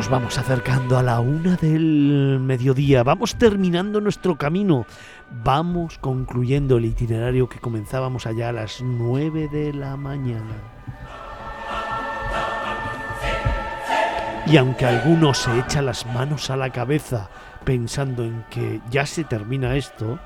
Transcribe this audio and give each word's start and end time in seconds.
nos 0.00 0.08
vamos 0.08 0.38
acercando 0.38 0.96
a 0.96 1.02
la 1.02 1.20
una 1.20 1.56
del 1.56 2.38
mediodía, 2.40 3.02
vamos 3.02 3.34
terminando 3.34 4.00
nuestro 4.00 4.34
camino, 4.34 4.86
vamos 5.44 5.98
concluyendo 5.98 6.78
el 6.78 6.86
itinerario 6.86 7.50
que 7.50 7.58
comenzábamos 7.58 8.24
allá 8.24 8.48
a 8.48 8.52
las 8.52 8.80
nueve 8.80 9.46
de 9.48 9.74
la 9.74 9.98
mañana. 9.98 10.54
Y 14.46 14.56
aunque 14.56 14.86
alguno 14.86 15.34
se 15.34 15.58
echa 15.58 15.82
las 15.82 16.06
manos 16.06 16.48
a 16.48 16.56
la 16.56 16.70
cabeza 16.70 17.28
pensando 17.64 18.24
en 18.24 18.42
que 18.48 18.80
ya 18.90 19.04
se 19.04 19.24
termina 19.24 19.76
esto, 19.76 20.18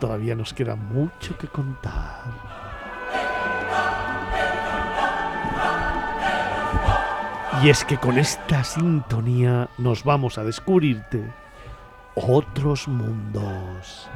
todavía 0.00 0.34
nos 0.34 0.52
queda 0.52 0.76
mucho 0.76 1.38
que 1.38 1.48
contar. 1.48 2.61
Y 7.62 7.68
es 7.68 7.84
que 7.84 7.96
con 7.96 8.18
esta 8.18 8.64
sintonía 8.64 9.68
nos 9.78 10.02
vamos 10.02 10.36
a 10.36 10.42
descubrirte 10.42 11.22
otros 12.16 12.88
mundos. 12.88 14.10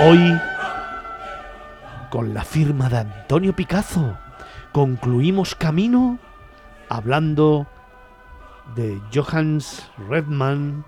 Hoy, 0.00 0.36
con 2.10 2.34
la 2.34 2.42
firma 2.42 2.88
de 2.88 2.98
Antonio 2.98 3.54
Picazo, 3.54 4.18
concluimos 4.72 5.54
camino 5.54 6.18
hablando 6.88 7.68
de 8.74 9.00
Johannes 9.14 9.88
Redman 10.08 10.84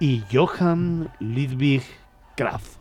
y 0.00 0.24
Johann 0.32 1.08
Ludwig 1.20 2.01
Kraft. 2.36 2.78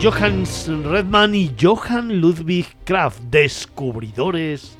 Johannes 0.00 0.68
Redman 0.68 1.34
y 1.34 1.50
Johann 1.60 2.20
Ludwig 2.20 2.66
Kraft, 2.84 3.20
descubridores 3.30 4.78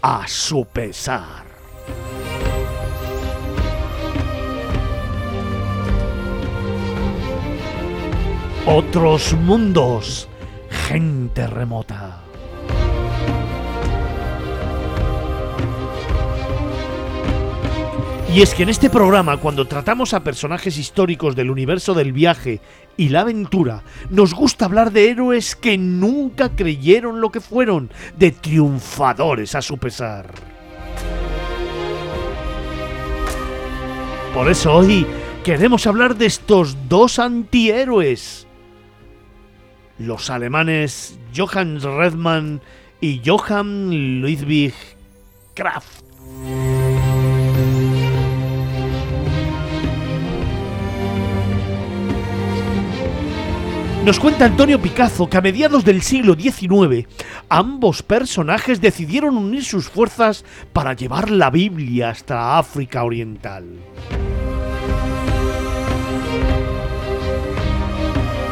a 0.00 0.28
su 0.28 0.64
pesar. 0.64 1.44
Otros 8.64 9.32
mundos, 9.32 10.28
gente 10.90 11.46
remota. 11.46 12.20
Y 18.34 18.42
es 18.42 18.54
que 18.54 18.64
en 18.64 18.70
este 18.70 18.90
programa, 18.90 19.36
cuando 19.36 19.68
tratamos 19.68 20.14
a 20.14 20.24
personajes 20.24 20.78
históricos 20.78 21.36
del 21.36 21.52
universo 21.52 21.94
del 21.94 22.12
viaje 22.12 22.60
y 22.96 23.10
la 23.10 23.20
aventura, 23.20 23.84
nos 24.08 24.34
gusta 24.34 24.64
hablar 24.64 24.90
de 24.90 25.10
héroes 25.10 25.54
que 25.54 25.78
nunca 25.78 26.56
creyeron 26.56 27.20
lo 27.20 27.30
que 27.30 27.38
fueron, 27.38 27.92
de 28.18 28.32
triunfadores 28.32 29.54
a 29.54 29.62
su 29.62 29.78
pesar. 29.78 30.32
Por 34.34 34.50
eso 34.50 34.74
hoy 34.74 35.06
queremos 35.44 35.86
hablar 35.86 36.16
de 36.16 36.26
estos 36.26 36.76
dos 36.88 37.20
antihéroes 37.20 38.48
los 40.00 40.30
alemanes 40.30 41.18
Johann 41.36 41.80
Redmann 41.80 42.60
y 43.00 43.20
Johann 43.24 44.20
Ludwig 44.20 44.74
Kraft. 45.54 46.02
Nos 54.04 54.18
cuenta 54.18 54.46
Antonio 54.46 54.80
Picazo 54.80 55.28
que 55.28 55.36
a 55.36 55.42
mediados 55.42 55.84
del 55.84 56.00
siglo 56.00 56.34
XIX 56.34 57.06
ambos 57.50 58.02
personajes 58.02 58.80
decidieron 58.80 59.36
unir 59.36 59.62
sus 59.62 59.90
fuerzas 59.90 60.46
para 60.72 60.94
llevar 60.94 61.30
la 61.30 61.50
Biblia 61.50 62.08
hasta 62.08 62.58
África 62.58 63.04
Oriental. 63.04 63.66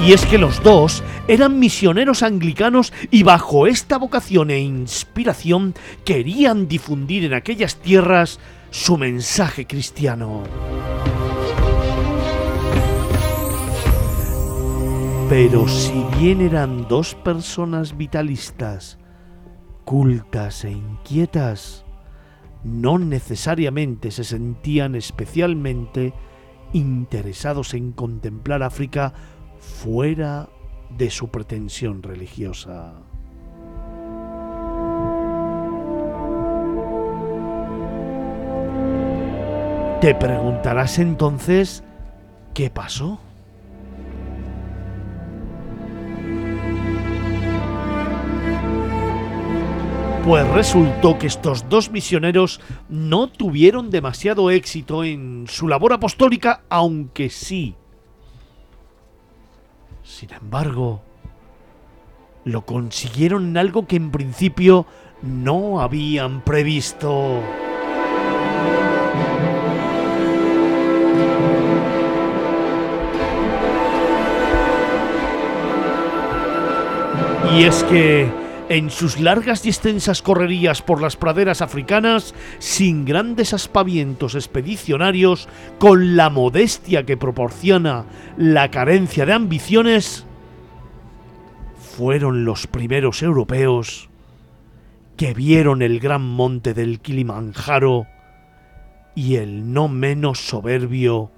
Y 0.00 0.12
es 0.12 0.24
que 0.26 0.38
los 0.38 0.62
dos 0.62 1.02
eran 1.26 1.58
misioneros 1.58 2.22
anglicanos 2.22 2.92
y 3.10 3.24
bajo 3.24 3.66
esta 3.66 3.98
vocación 3.98 4.50
e 4.50 4.60
inspiración 4.60 5.74
querían 6.04 6.68
difundir 6.68 7.24
en 7.24 7.34
aquellas 7.34 7.76
tierras 7.76 8.38
su 8.70 8.96
mensaje 8.96 9.66
cristiano. 9.66 10.44
Pero 15.28 15.68
si 15.68 16.06
bien 16.18 16.40
eran 16.40 16.88
dos 16.88 17.14
personas 17.14 17.98
vitalistas, 17.98 18.98
cultas 19.84 20.64
e 20.64 20.70
inquietas, 20.70 21.84
no 22.64 22.98
necesariamente 22.98 24.10
se 24.10 24.24
sentían 24.24 24.94
especialmente 24.94 26.14
interesados 26.72 27.74
en 27.74 27.92
contemplar 27.92 28.62
África 28.62 29.12
fuera 29.58 30.48
de 30.90 31.10
su 31.10 31.28
pretensión 31.28 32.02
religiosa. 32.02 32.94
Te 40.00 40.14
preguntarás 40.14 40.98
entonces, 41.00 41.82
¿qué 42.54 42.70
pasó? 42.70 43.20
Pues 50.24 50.46
resultó 50.50 51.18
que 51.18 51.26
estos 51.26 51.68
dos 51.68 51.90
misioneros 51.90 52.60
no 52.88 53.28
tuvieron 53.28 53.90
demasiado 53.90 54.50
éxito 54.50 55.02
en 55.02 55.46
su 55.48 55.66
labor 55.68 55.94
apostólica, 55.94 56.62
aunque 56.68 57.30
sí 57.30 57.74
sin 60.08 60.32
embargo, 60.32 61.02
lo 62.44 62.64
consiguieron 62.64 63.48
en 63.48 63.58
algo 63.58 63.86
que 63.86 63.96
en 63.96 64.10
principio 64.10 64.86
no 65.20 65.82
habían 65.82 66.40
previsto. 66.40 67.42
Y 77.54 77.64
es 77.64 77.84
que 77.84 78.30
en 78.68 78.90
sus 78.90 79.18
largas 79.18 79.64
y 79.64 79.68
extensas 79.68 80.22
correrías 80.22 80.82
por 80.82 81.00
las 81.00 81.16
praderas 81.16 81.62
africanas, 81.62 82.34
sin 82.58 83.04
grandes 83.04 83.54
aspavientos 83.54 84.34
expedicionarios, 84.34 85.48
con 85.78 86.16
la 86.16 86.30
modestia 86.30 87.04
que 87.04 87.16
proporciona 87.16 88.04
la 88.36 88.70
carencia 88.70 89.26
de 89.26 89.32
ambiciones, 89.32 90.26
fueron 91.96 92.44
los 92.44 92.66
primeros 92.66 93.22
europeos 93.22 94.08
que 95.16 95.34
vieron 95.34 95.82
el 95.82 95.98
gran 95.98 96.22
monte 96.22 96.74
del 96.74 97.00
Kilimanjaro 97.00 98.06
y 99.16 99.34
el 99.34 99.72
no 99.72 99.88
menos 99.88 100.38
soberbio 100.38 101.32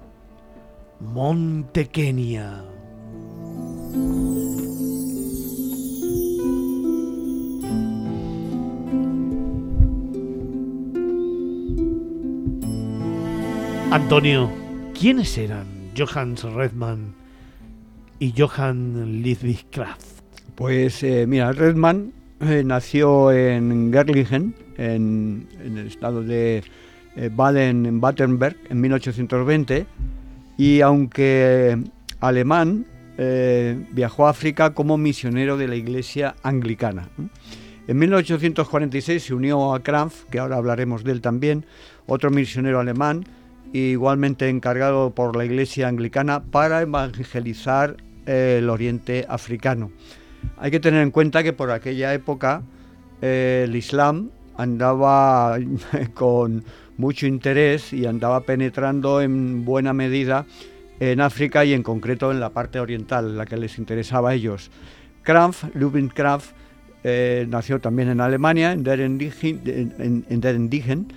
Monte 0.99 1.87
Kenia. 1.87 2.63
Antonio, 13.91 14.49
¿quiénes 14.97 15.37
eran 15.37 15.65
Johannes 15.97 16.43
Redman 16.43 17.13
y 18.19 18.33
Johann 18.37 19.21
Ludwig 19.21 19.65
Kraft? 19.69 20.21
Pues 20.55 21.03
eh, 21.03 21.25
mira, 21.27 21.51
Redman 21.51 22.13
eh, 22.39 22.63
nació 22.65 23.33
en 23.33 23.91
Gerlingen, 23.91 24.55
en, 24.77 25.45
el 25.61 25.87
estado 25.87 26.23
de 26.23 26.63
eh, 27.17 27.29
Baden-Württemberg, 27.35 28.55
en 28.69 28.79
1820, 28.79 29.85
y 30.57 30.79
aunque 30.79 31.77
alemán, 32.21 32.85
viajó 33.91 34.25
a 34.25 34.29
África 34.29 34.73
como 34.73 34.97
misionero 34.97 35.57
de 35.57 35.67
la 35.67 35.75
iglesia 35.75 36.35
anglicana. 36.43 37.09
En 37.87 37.99
1846 37.99 39.21
se 39.21 39.33
unió 39.33 39.73
a 39.73 39.83
Kraft, 39.83 40.29
que 40.29 40.39
ahora 40.39 40.55
hablaremos 40.55 41.03
de 41.03 41.11
él 41.11 41.19
también, 41.21 41.65
otro 42.07 42.31
misionero 42.31 42.79
alemán, 42.79 43.25
igualmente 43.73 44.49
encargado 44.49 45.11
por 45.11 45.35
la 45.35 45.45
Iglesia 45.45 45.87
Anglicana 45.87 46.43
para 46.43 46.81
evangelizar 46.81 47.97
eh, 48.25 48.57
el 48.59 48.69
Oriente 48.69 49.25
Africano. 49.29 49.91
Hay 50.57 50.71
que 50.71 50.79
tener 50.79 51.01
en 51.01 51.11
cuenta 51.11 51.43
que 51.43 51.53
por 51.53 51.71
aquella 51.71 52.13
época 52.13 52.63
eh, 53.21 53.65
el 53.67 53.75
Islam 53.75 54.29
andaba 54.57 55.57
con 56.13 56.63
mucho 56.97 57.25
interés 57.25 57.93
y 57.93 58.05
andaba 58.05 58.41
penetrando 58.41 59.21
en 59.21 59.65
buena 59.65 59.93
medida 59.93 60.45
en 60.99 61.19
África 61.19 61.65
y 61.65 61.73
en 61.73 61.81
concreto 61.81 62.31
en 62.31 62.39
la 62.39 62.51
parte 62.51 62.79
oriental, 62.79 63.37
la 63.37 63.45
que 63.45 63.57
les 63.57 63.79
interesaba 63.79 64.31
a 64.31 64.33
ellos. 64.35 64.69
Krampf, 65.23 65.65
Lubin 65.73 66.09
Krampf, 66.09 66.51
eh, 67.03 67.47
nació 67.49 67.79
también 67.79 68.09
en 68.09 68.21
Alemania, 68.21 68.71
en 68.71 68.83
Derendigen, 68.83 71.07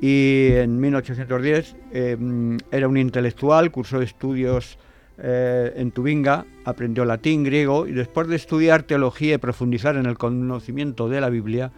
y 0.00 0.50
en 0.52 0.80
1810 0.80 1.76
em, 1.92 2.58
era 2.70 2.88
un 2.88 2.96
intelectual, 2.96 3.70
cursó 3.70 4.00
estudios 4.00 4.78
eh, 5.18 5.72
en 5.76 5.90
Tubinga, 5.90 6.46
aprendió 6.64 7.04
latín, 7.04 7.42
griego 7.42 7.86
y 7.86 7.92
después 7.92 8.28
de 8.28 8.36
estudiar 8.36 8.84
teología 8.84 9.34
y 9.34 9.38
profundizar 9.38 9.96
en 9.96 10.06
el 10.06 10.16
conocimiento 10.16 11.08
de 11.08 11.20
la 11.20 11.28
Biblia, 11.28 11.72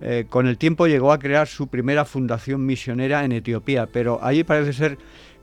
eh, 0.00 0.26
con 0.28 0.46
el 0.46 0.56
tiempo 0.56 0.86
llegó 0.86 1.12
a 1.12 1.18
crear 1.18 1.46
su 1.46 1.68
primera 1.68 2.04
fundación 2.04 2.64
misionera 2.64 3.24
en 3.24 3.32
Etiopía, 3.32 3.86
pero 3.86 4.18
allí 4.22 4.44
parece 4.44 4.72
ser 4.72 4.98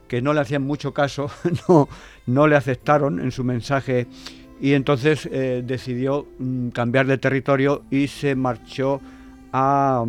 que 0.08 0.20
no 0.20 0.32
le 0.32 0.40
hacían 0.40 0.62
mucho 0.62 0.92
caso, 0.92 1.30
no, 2.26 2.46
le 2.46 2.56
aceptaron 2.56 3.20
en 3.20 3.30
su 3.30 3.44
mensaje 3.44 4.06
y 4.60 4.72
entonces 4.72 5.28
eh, 5.30 5.62
decidió 5.64 6.26
mm, 6.38 6.68
cambiar 6.68 7.06
de 7.06 7.18
territorio 7.18 7.82
y 7.90 8.08
se 8.08 8.34
marchó 8.34 9.00
a 9.56 10.04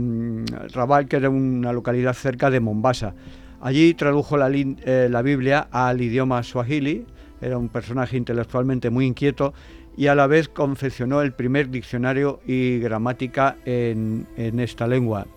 Rabat, 0.73 1.07
que 1.07 1.17
era 1.17 1.29
una 1.29 1.71
localidad 1.71 2.13
cerca 2.13 2.49
de 2.49 2.59
Mombasa. 2.59 3.13
Allí 3.61 3.93
tradujo 3.93 4.37
la, 4.37 4.49
eh, 4.51 5.07
la, 5.09 5.21
Biblia 5.21 5.67
al 5.71 6.01
idioma 6.01 6.41
swahili, 6.41 7.05
era 7.41 7.55
un 7.59 7.69
personaje 7.69 8.17
intelectualmente 8.17 8.89
muy 8.89 9.05
inquieto 9.05 9.53
y 9.95 10.07
a 10.07 10.15
la 10.15 10.25
vez 10.25 10.49
confeccionó 10.49 11.21
el 11.21 11.31
primer 11.33 11.69
diccionario 11.69 12.39
y 12.47 12.79
gramática 12.79 13.57
en, 13.65 14.25
esta 14.35 14.87
lengua. 14.87 15.27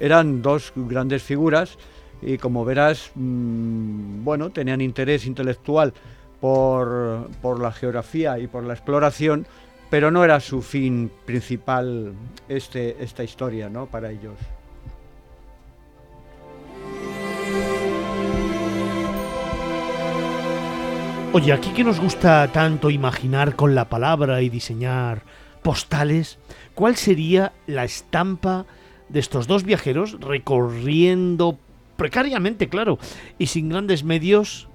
Eran 0.00 0.40
dos 0.40 0.72
grandes 0.74 1.22
figuras 1.22 1.76
y 2.22 2.38
como 2.38 2.64
verás, 2.64 3.10
mm, 3.14 4.24
bueno, 4.24 4.48
tenían 4.48 4.80
interés 4.80 5.26
intelectual 5.26 5.92
por, 6.40 7.28
la 7.60 7.72
geografía 7.72 8.38
y 8.38 8.46
por 8.46 8.64
la 8.64 8.72
exploración, 8.72 9.46
pero 9.90 10.10
no 10.10 10.24
era 10.24 10.40
su 10.40 10.62
fin 10.62 11.10
principal 11.26 12.14
este, 12.48 12.96
esta 13.02 13.24
historia 13.24 13.68
¿no? 13.68 13.86
para 13.86 14.10
ellos. 14.10 14.38
Oye, 21.32 21.52
aquí 21.52 21.70
que 21.70 21.84
nos 21.84 22.00
gusta 22.00 22.50
tanto 22.52 22.90
imaginar 22.90 23.54
con 23.54 23.74
la 23.74 23.88
palabra 23.88 24.42
y 24.42 24.48
diseñar 24.48 25.22
postales, 25.62 26.38
¿cuál 26.74 26.96
sería 26.96 27.52
la 27.66 27.84
estampa 27.84 28.66
de 29.08 29.20
estos 29.20 29.46
dos 29.46 29.64
viajeros 29.64 30.18
recorriendo 30.20 31.58
precariamente, 31.96 32.68
claro, 32.68 32.98
y 33.38 33.46
sin 33.46 33.68
grandes 33.68 34.02
medios 34.04 34.68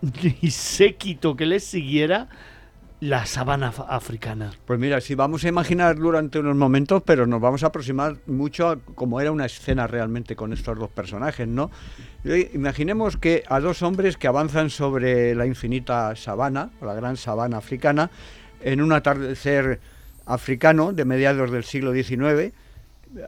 y 0.40 0.50
séquito 0.52 1.36
que 1.36 1.46
les 1.46 1.64
siguiera 1.64 2.28
la 3.00 3.24
sabana 3.24 3.72
africana. 3.88 4.52
Pues 4.66 4.78
mira, 4.78 5.00
si 5.00 5.14
vamos 5.14 5.44
a 5.44 5.48
imaginar 5.48 5.96
durante 5.96 6.38
unos 6.38 6.54
momentos, 6.54 7.02
pero 7.04 7.26
nos 7.26 7.40
vamos 7.40 7.64
a 7.64 7.68
aproximar 7.68 8.18
mucho 8.26 8.68
a 8.68 8.78
cómo 8.94 9.20
era 9.20 9.32
una 9.32 9.46
escena 9.46 9.86
realmente 9.86 10.36
con 10.36 10.52
estos 10.52 10.78
dos 10.78 10.90
personajes, 10.90 11.48
¿no? 11.48 11.70
Imaginemos 12.52 13.16
que 13.16 13.42
a 13.48 13.58
dos 13.60 13.82
hombres 13.82 14.18
que 14.18 14.28
avanzan 14.28 14.68
sobre 14.68 15.34
la 15.34 15.46
infinita 15.46 16.14
sabana, 16.14 16.70
la 16.82 16.94
gran 16.94 17.16
sabana 17.16 17.56
africana, 17.56 18.10
en 18.60 18.82
un 18.82 18.92
atardecer 18.92 19.80
africano 20.26 20.92
de 20.92 21.06
mediados 21.06 21.50
del 21.50 21.64
siglo 21.64 21.94
XIX, 21.94 22.52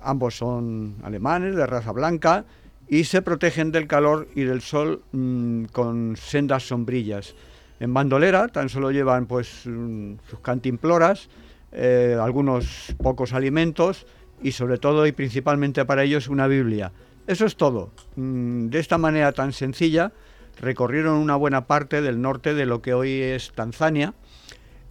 ambos 0.02 0.36
son 0.36 0.96
alemanes, 1.02 1.56
de 1.56 1.66
raza 1.66 1.92
blanca, 1.92 2.44
y 2.88 3.04
se 3.04 3.22
protegen 3.22 3.72
del 3.72 3.86
calor 3.86 4.28
y 4.34 4.42
del 4.42 4.60
sol 4.60 5.02
mm, 5.12 5.64
con 5.72 6.16
sendas 6.18 6.68
sombrillas. 6.68 7.34
En 7.82 7.92
bandolera 7.92 8.46
tan 8.46 8.68
solo 8.68 8.92
llevan 8.92 9.26
pues 9.26 9.66
mm, 9.66 10.14
sus 10.30 10.38
cantimploras, 10.38 11.28
eh, 11.72 12.16
algunos 12.16 12.94
pocos 13.02 13.32
alimentos 13.32 14.06
y 14.40 14.52
sobre 14.52 14.78
todo 14.78 15.04
y 15.04 15.10
principalmente 15.10 15.84
para 15.84 16.04
ellos 16.04 16.28
una 16.28 16.46
Biblia. 16.46 16.92
Eso 17.26 17.44
es 17.44 17.56
todo. 17.56 17.90
Mm, 18.14 18.68
de 18.68 18.78
esta 18.78 18.98
manera 18.98 19.32
tan 19.32 19.52
sencilla 19.52 20.12
recorrieron 20.60 21.16
una 21.16 21.34
buena 21.34 21.66
parte 21.66 22.02
del 22.02 22.22
norte 22.22 22.54
de 22.54 22.66
lo 22.66 22.82
que 22.82 22.94
hoy 22.94 23.20
es 23.20 23.50
Tanzania 23.50 24.14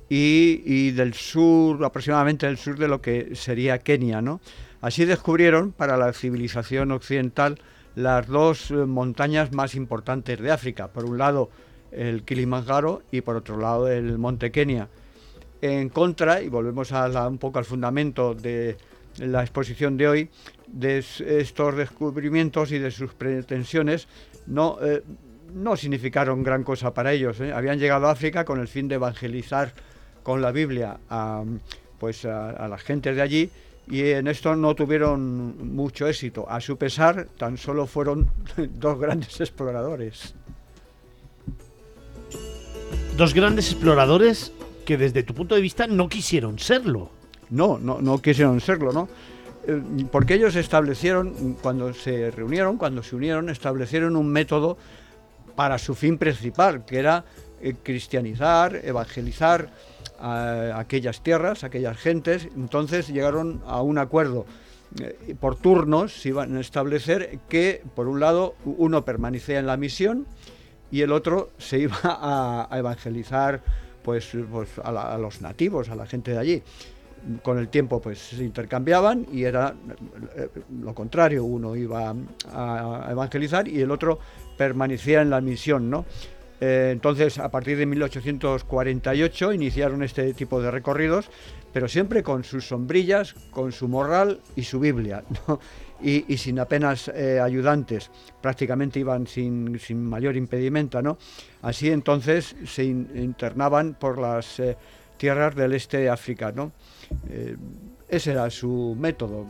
y, 0.10 0.62
y 0.66 0.92
del 0.92 1.14
sur, 1.14 1.86
aproximadamente 1.86 2.46
del 2.46 2.58
sur 2.58 2.78
de 2.78 2.90
lo 2.90 3.02
que 3.02 3.38
sería 3.38 3.80
Kenia. 3.80 4.22
¿no? 4.22 4.42
Así 4.82 5.06
descubrieron 5.06 5.72
para 5.72 5.96
la 5.96 6.12
civilización 6.12 6.92
occidental 6.92 7.58
las 7.96 8.28
dos 8.28 8.70
eh, 8.70 8.74
montañas 8.74 9.54
más 9.54 9.76
importantes 9.76 10.42
de 10.42 10.52
África. 10.52 10.90
Por 10.90 11.06
un 11.06 11.18
lado 11.18 11.50
el 11.92 12.24
Kilimanjaro 12.24 13.04
y 13.12 13.22
por 13.22 13.36
otro 13.36 13.58
lado 13.58 13.88
el 13.88 14.18
Monte 14.18 14.52
Kenia. 14.52 14.90
En 15.62 15.90
contra, 15.90 16.42
y 16.42 16.50
volvemos 16.50 16.92
a 16.92 17.28
un 17.28 17.38
poco 17.38 17.60
al 17.60 17.66
fundamento 17.66 18.34
de 18.34 18.78
la 19.20 19.42
exposición 19.42 19.98
de 19.98 20.08
hoy, 20.08 20.30
de 20.68 20.98
estos 20.98 21.76
descubrimientos 21.76 22.72
y 22.72 22.80
de 22.80 22.92
sus 22.92 23.14
pretensiones, 23.14 24.08
no, 24.48 24.78
eh, 24.82 25.04
no 25.54 25.76
significaron 25.76 26.44
gran 26.44 26.64
cosa 26.64 26.94
para 26.94 27.14
ellos. 27.14 27.40
¿eh? 27.42 27.54
Habían 27.54 27.78
llegado 27.78 28.08
a 28.08 28.12
África 28.12 28.46
con 28.46 28.60
el 28.60 28.68
fin 28.68 28.88
de 28.88 28.96
evangelizar 28.96 29.74
con 30.24 30.42
la 30.42 30.52
Biblia 30.52 31.00
a, 31.10 31.44
pues 32.00 32.26
a, 32.26 32.52
a 32.52 32.68
las 32.68 32.82
gentes 32.82 33.16
de 33.16 33.22
allí 33.22 33.52
y 33.88 34.10
en 34.12 34.28
esto 34.28 34.56
no 34.56 34.76
tuvieron 34.76 35.76
mucho 35.76 36.08
éxito. 36.08 36.50
A 36.50 36.62
su 36.62 36.78
pesar, 36.78 37.28
tan 37.38 37.58
solo 37.58 37.88
fueron 37.88 38.30
dos 38.74 39.00
grandes 39.00 39.40
exploradores. 39.42 40.36
Dos 43.18 43.34
grandes 43.34 43.72
exploradores 43.72 44.52
que 44.86 44.98
desde 44.98 45.24
tu 45.24 45.34
punto 45.34 45.56
de 45.56 45.62
vista 45.62 45.86
no 45.86 46.10
quisieron 46.10 46.58
serlo. 46.60 47.12
No, 47.50 47.78
no, 47.78 48.02
no 48.02 48.22
quisieron 48.22 48.62
serlo, 48.62 48.94
¿no? 48.94 49.10
Eh, 49.68 49.82
porque 50.12 50.36
ellos 50.36 50.56
establecieron, 50.56 51.58
cuando 51.62 51.94
se 51.94 52.32
reunieron, 52.32 52.78
cuando 52.78 53.04
se 53.04 53.16
unieron, 53.16 53.50
establecieron 53.50 54.16
un 54.16 54.28
método 54.28 54.78
para 55.56 55.78
su 55.78 55.94
fin 55.94 56.18
principal, 56.18 56.86
que 56.86 56.98
era 56.98 57.26
eh, 57.62 57.76
cristianizar, 57.84 58.80
evangelizar, 58.84 59.70
aquellas 60.20 61.24
tierras, 61.24 61.64
aquellas 61.64 61.98
gentes, 61.98 62.48
entonces 62.56 63.08
llegaron 63.08 63.62
a 63.66 63.82
un 63.82 63.98
acuerdo. 63.98 64.46
Eh, 65.00 65.36
por 65.40 65.56
turnos 65.56 66.14
se 66.14 66.30
iban 66.30 66.56
a 66.58 66.60
establecer 66.60 67.40
que, 67.50 67.82
por 67.96 68.08
un 68.08 68.20
lado, 68.20 68.56
uno 68.66 69.04
permanecía 69.04 69.58
en 69.58 69.66
la 69.66 69.78
misión 69.78 70.28
y 70.92 71.02
el 71.02 71.12
otro 71.12 71.52
se 71.58 71.80
iba 71.80 71.98
a, 72.04 72.68
evangelizar 72.78 73.62
pues, 74.04 74.32
pues 74.52 74.70
a, 74.84 75.18
los 75.18 75.42
nativos, 75.42 75.90
a 75.90 75.96
la 75.96 76.06
gente 76.06 76.32
de 76.32 76.38
allí. 76.38 76.64
Con 77.44 77.60
el 77.60 77.68
tiempo 77.68 78.02
pues 78.02 78.18
se 78.18 78.44
intercambiaban 78.44 79.28
y 79.32 79.44
era 79.44 79.76
eh, 80.36 80.50
lo 80.82 80.96
contrario, 80.96 81.44
uno 81.44 81.76
iba 81.76 82.10
a, 82.52 83.06
a 83.06 83.12
evangelizar 83.12 83.68
y 83.68 83.80
el 83.80 83.92
otro 83.92 84.18
permanecía 84.58 85.22
en 85.22 85.30
la 85.30 85.40
misión, 85.40 85.90
¿no? 85.90 86.06
Eh, 86.62 86.90
entonces, 86.92 87.40
a 87.40 87.50
partir 87.50 87.76
de 87.76 87.88
1848 87.88 89.52
iniciaron 89.52 90.04
este 90.04 90.32
tipo 90.36 90.62
de 90.62 90.70
recorridos, 90.70 91.30
pero 91.74 91.88
siempre 91.88 92.22
con 92.22 92.44
sus 92.44 92.68
sombrillas, 92.68 93.34
con 93.50 93.72
su 93.72 93.88
morral 93.88 94.42
y 94.56 94.64
su 94.64 94.80
Biblia, 94.80 95.24
y, 96.02 96.38
sin 96.38 96.60
apenas 96.60 97.08
eh, 97.08 97.40
ayudantes. 97.40 98.12
Prácticamente 98.42 99.00
iban 99.00 99.26
sin, 99.26 99.80
mayor 100.04 100.36
impedimento. 100.36 101.02
¿no? 101.02 101.18
Así 101.64 101.90
entonces 101.90 102.56
se 102.66 102.84
internaban 102.84 103.96
por 103.96 104.20
las 104.20 104.60
eh, 104.60 104.78
tierras 105.18 105.56
del 105.56 105.74
este 105.74 105.98
de 105.98 106.10
África. 106.10 106.52
¿no? 106.52 106.72
ese 108.08 108.32
era 108.32 108.50
su 108.50 108.96
método. 109.00 109.48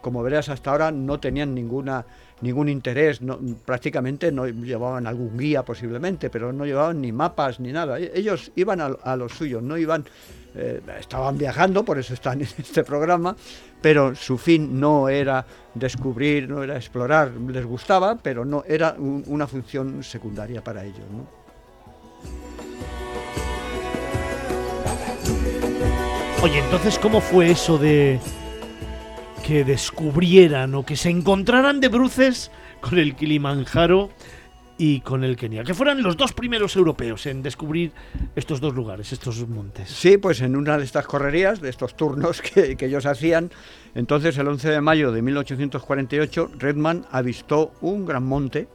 Como 0.00 0.22
verás, 0.22 0.48
hasta 0.48 0.70
ahora 0.70 0.90
no 0.90 1.20
tenían 1.20 1.54
ninguna 1.54 2.04
ningún 2.40 2.68
interés, 2.68 3.20
prácticamente 3.64 4.32
no 4.32 4.46
llevaban 4.46 5.06
algún 5.06 5.36
guía 5.36 5.64
posiblemente, 5.64 6.30
pero 6.30 6.52
no 6.52 6.64
llevaban 6.64 7.00
ni 7.00 7.12
mapas 7.12 7.60
ni 7.60 7.72
nada. 7.72 7.98
E, 7.98 8.12
ellos 8.14 8.52
iban 8.56 8.80
a, 8.80 9.16
los 9.16 9.32
suyos, 9.32 9.62
no 9.62 9.76
iban, 9.76 10.04
eh, 10.54 10.80
estaban 10.98 11.36
viajando, 11.36 11.84
por 11.84 11.98
eso 11.98 12.14
están 12.14 12.40
en 12.40 12.48
este 12.58 12.84
programa, 12.84 13.36
pero 13.80 14.14
su 14.14 14.38
fin 14.38 14.78
no 14.80 15.08
era 15.08 15.44
descubrir, 15.74 16.48
no 16.48 16.62
era 16.62 16.76
explorar, 16.76 17.32
les 17.32 17.64
gustaba, 17.64 18.16
pero 18.16 18.44
no 18.44 18.64
era 18.66 18.94
una 18.98 19.46
función 19.46 20.02
secundaria 20.02 20.62
para 20.62 20.84
ellos. 20.84 21.00
Oye, 26.42 26.58
entonces, 26.58 26.98
¿cómo 26.98 27.20
fue 27.20 27.50
eso 27.50 27.76
de 27.76 28.18
que 29.50 29.64
descubrieran 29.64 30.76
o 30.76 30.86
que 30.86 30.94
se 30.94 31.10
encontraran 31.10 31.80
de 31.80 31.88
bruces 31.88 32.52
con 32.80 33.00
el 33.00 33.16
Kilimanjaro 33.16 34.10
y 34.78 35.00
con 35.00 35.24
el 35.24 35.34
Kenia, 35.34 35.64
que 35.64 35.74
fueran 35.74 36.04
los 36.04 36.16
dos 36.16 36.32
primeros 36.32 36.76
europeos 36.76 37.26
en 37.26 37.42
descubrir 37.42 37.90
estos 38.36 38.60
dos 38.60 38.76
lugares, 38.76 39.12
estos 39.12 39.48
montes. 39.48 39.90
Sí, 39.90 40.18
pues 40.18 40.40
en 40.40 40.54
una 40.54 40.78
de 40.78 40.84
estas 40.84 41.04
correrías, 41.04 41.60
de 41.60 41.68
estos 41.68 41.96
turnos 41.96 42.40
que, 42.54 42.76
ellos 42.78 43.06
hacían, 43.06 43.50
entonces 43.96 44.38
el 44.38 44.46
11 44.46 44.70
de 44.70 44.80
mayo 44.80 45.10
de 45.10 45.20
1848, 45.20 46.52
Redman 46.56 47.04
avistó 47.10 47.72
un 47.80 48.06
gran 48.06 48.22
monte 48.22 48.68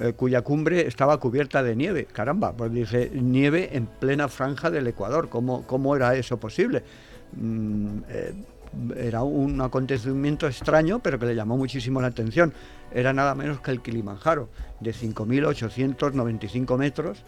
eh, 0.00 0.14
cuya 0.14 0.40
cumbre 0.40 0.86
estaba 0.86 1.20
cubierta 1.20 1.62
de 1.62 1.76
nieve. 1.76 2.06
Caramba, 2.10 2.56
pues 2.56 2.72
dice, 2.72 3.10
nieve 3.12 3.76
en 3.76 3.84
plena 3.84 4.28
franja 4.28 4.70
del 4.70 4.86
Ecuador, 4.86 5.28
¿cómo, 5.28 5.66
cómo 5.66 5.94
era 5.94 6.16
eso 6.16 6.40
posible? 6.40 6.82
Mm, 7.36 7.98
eh, 8.08 8.34
era 8.96 9.22
un 9.22 9.60
acontecimiento 9.60 10.46
extraño, 10.46 11.00
pero 11.00 11.18
que 11.18 11.26
le 11.26 11.34
llamó 11.34 11.56
muchísimo 11.56 12.00
la 12.00 12.08
atención. 12.08 12.52
Era 12.92 13.12
nada 13.12 13.34
menos 13.34 13.60
que 13.60 13.70
el 13.70 13.80
Kilimanjaro, 13.80 14.48
de 14.80 14.92
5.895 14.92 16.78
metros, 16.78 17.24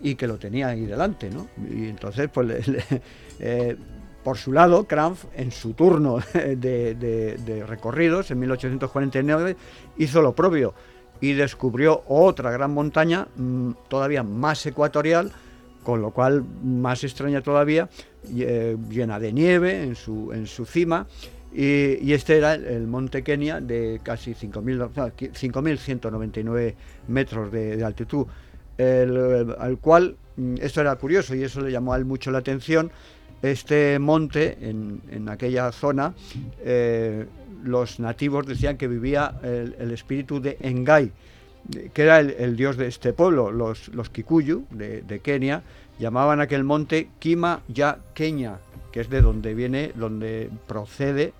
y 0.00 0.14
que 0.14 0.26
lo 0.26 0.38
tenía 0.38 0.68
ahí 0.68 0.86
delante, 0.86 1.30
¿no? 1.30 1.48
Y 1.70 1.88
entonces, 1.88 2.28
pues, 2.32 2.70
eh, 3.40 3.76
por 4.22 4.36
su 4.36 4.52
lado, 4.52 4.84
Kranf, 4.84 5.24
en 5.34 5.50
su 5.50 5.72
turno 5.74 6.18
de, 6.34 7.64
recorridos, 7.66 8.30
en 8.30 8.38
1849, 8.40 9.56
hizo 9.98 10.22
lo 10.22 10.34
propio 10.34 10.74
y 11.20 11.34
descubrió 11.34 12.02
otra 12.06 12.50
gran 12.50 12.72
montaña, 12.72 13.28
mm, 13.36 13.72
todavía 13.88 14.22
más 14.22 14.64
ecuatorial, 14.64 15.32
con 15.82 16.00
lo 16.00 16.12
cual 16.12 16.44
más 16.62 17.04
extraña 17.04 17.42
todavía, 17.42 17.88
llena 18.28 19.18
de 19.18 19.32
nieve 19.32 19.82
en 19.82 19.94
su, 19.94 20.30
en 20.32 20.46
su 20.46 20.66
cima. 20.66 21.06
Y, 21.52 22.12
este 22.12 22.36
era 22.36 22.54
el, 22.54 22.86
monte 22.86 23.24
Kenia 23.24 23.60
de 23.60 24.00
casi 24.02 24.34
5.199 24.34 26.74
metros 27.08 27.50
de, 27.50 27.82
altitud, 27.84 28.26
al 28.78 29.78
cual, 29.80 30.16
mm, 30.36 30.54
esto 30.60 30.80
era 30.80 30.94
curioso 30.96 31.34
y 31.34 31.42
eso 31.42 31.60
le 31.60 31.72
llamó 31.72 31.92
a 31.92 31.96
él 31.96 32.04
mucho 32.04 32.30
la 32.30 32.38
atención, 32.38 32.92
este 33.42 33.98
monte 33.98 34.58
en, 34.60 35.28
aquella 35.28 35.72
zona, 35.72 36.14
eh, 36.62 37.26
los 37.64 37.98
nativos 37.98 38.46
decían 38.46 38.76
que 38.76 38.86
vivía 38.86 39.40
el, 39.42 39.90
espíritu 39.90 40.40
de 40.40 40.56
Engai, 40.60 41.10
que 41.92 42.02
era 42.02 42.20
el, 42.20 42.54
dios 42.56 42.76
de 42.76 42.86
este 42.86 43.12
pueblo, 43.12 43.50
los, 43.50 43.88
los 43.88 44.08
Kikuyu 44.08 44.66
de, 44.70 45.02
de 45.02 45.18
Kenia, 45.20 45.64
llamaban 46.00 46.40
aquel 46.40 46.64
monte 46.64 47.10
Kima 47.20 47.60
Ya 47.68 47.98
Kenya, 48.14 48.58
que 48.90 49.02
es 49.02 49.10
de 49.10 49.20
donde 49.20 49.54
viene, 49.54 49.92
donde 49.94 50.50
procede 50.66 51.32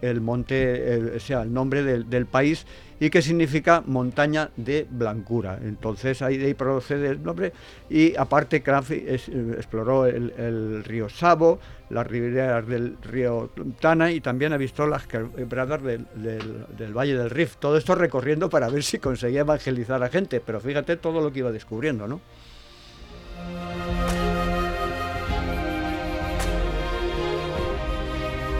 el 0.00 0.20
monte, 0.20 1.16
o 1.16 1.20
sea, 1.20 1.42
el 1.42 1.52
nombre 1.52 1.82
del, 1.82 2.26
país 2.26 2.66
y 3.00 3.10
que 3.10 3.20
significa 3.20 3.82
montaña 3.84 4.50
de 4.56 4.86
blancura. 4.88 5.58
Entonces 5.60 6.22
ahí 6.22 6.36
de 6.36 6.46
ahí 6.46 6.54
procede 6.54 7.08
el 7.08 7.22
nombre 7.22 7.52
y 7.90 8.16
aparte 8.16 8.62
eh, 8.64 9.20
exploró 9.56 10.06
el, 10.06 10.84
río 10.84 11.08
Sabo, 11.08 11.58
las 11.90 12.06
riberas 12.06 12.66
del 12.68 12.96
río 13.02 13.50
Tana 13.80 14.12
y 14.12 14.20
también 14.20 14.52
ha 14.52 14.56
visto 14.56 14.86
las 14.86 15.06
quebradas 15.08 15.82
del, 15.82 16.06
del, 16.14 16.92
Valle 16.96 17.16
del 17.16 17.30
Rift. 17.30 17.58
Todo 17.58 17.76
esto 17.76 17.96
recorriendo 17.96 18.48
para 18.48 18.68
ver 18.68 18.84
si 18.84 18.98
conseguía 18.98 19.40
evangelizar 19.40 20.00
a 20.02 20.08
gente, 20.08 20.40
pero 20.40 20.60
fíjate 20.60 20.96
todo 20.96 21.20
lo 21.20 21.32
que 21.32 21.40
iba 21.40 21.50
descubriendo, 21.50 22.06
¿no? 22.06 22.20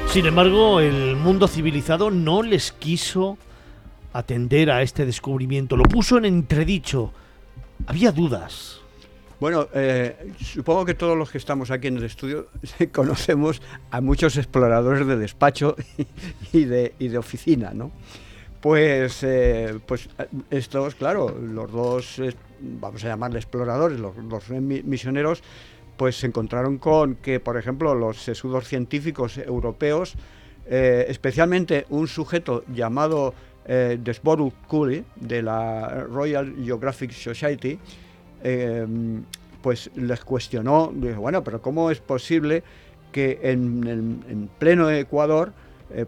Sin 0.08 0.26
embargo, 0.26 0.80
el 0.80 1.16
mundo 1.16 1.46
civilizado 1.46 2.10
no 2.10 2.42
les 2.42 2.72
quiso 2.72 3.38
atender 4.12 4.70
a 4.70 4.82
este 4.82 5.06
descubrimiento, 5.06 5.76
lo 5.76 5.84
puso 5.84 6.18
en 6.18 6.24
entredicho. 6.24 7.12
Había 7.86 8.10
dudas. 8.10 8.80
Bueno, 9.38 9.68
eh, 9.72 10.32
supongo 10.42 10.84
que 10.84 10.94
todos 10.94 11.16
los 11.16 11.30
que 11.30 11.38
estamos 11.38 11.70
aquí 11.70 11.86
en 11.86 11.98
el 11.98 12.04
estudio 12.04 12.48
conocemos 12.92 13.62
a 13.90 14.00
muchos 14.00 14.36
exploradores 14.36 15.06
de 15.06 15.16
despacho 15.16 15.76
y 16.52 16.64
de, 16.64 16.94
de 16.98 17.18
oficina, 17.18 17.72
¿no? 17.72 17.92
Pues, 18.60 19.22
eh, 19.22 19.78
pues 19.86 20.08
estos, 20.50 20.94
claro, 20.96 21.28
los 21.30 21.70
dos, 21.70 22.18
eh, 22.18 22.34
vamos 22.60 23.04
a 23.04 23.08
llamarle 23.08 23.38
exploradores, 23.38 24.00
los, 24.00 24.16
los 24.16 24.50
misioneros, 24.50 25.42
pues 25.98 26.16
se 26.16 26.28
encontraron 26.28 26.78
con 26.78 27.16
que, 27.16 27.40
por 27.40 27.58
ejemplo, 27.58 27.94
los 27.94 28.22
sesudos 28.22 28.66
científicos 28.68 29.36
europeos, 29.36 30.14
eh, 30.66 31.06
especialmente 31.08 31.86
un 31.90 32.06
sujeto 32.06 32.64
llamado 32.72 33.34
eh, 33.66 33.98
Desboru 34.00 34.52
Cooley, 34.68 35.04
de 35.16 35.42
la 35.42 36.04
Royal 36.04 36.54
Geographic 36.64 37.10
Society, 37.10 37.78
eh, 38.44 38.86
pues 39.60 39.90
les 39.96 40.20
cuestionó, 40.24 40.92
bueno, 40.92 41.42
pero 41.42 41.60
¿cómo 41.60 41.90
es 41.90 41.98
posible 41.98 42.62
que 43.10 43.40
en, 43.42 44.48
pleno 44.58 44.88
Ecuador, 44.90 45.52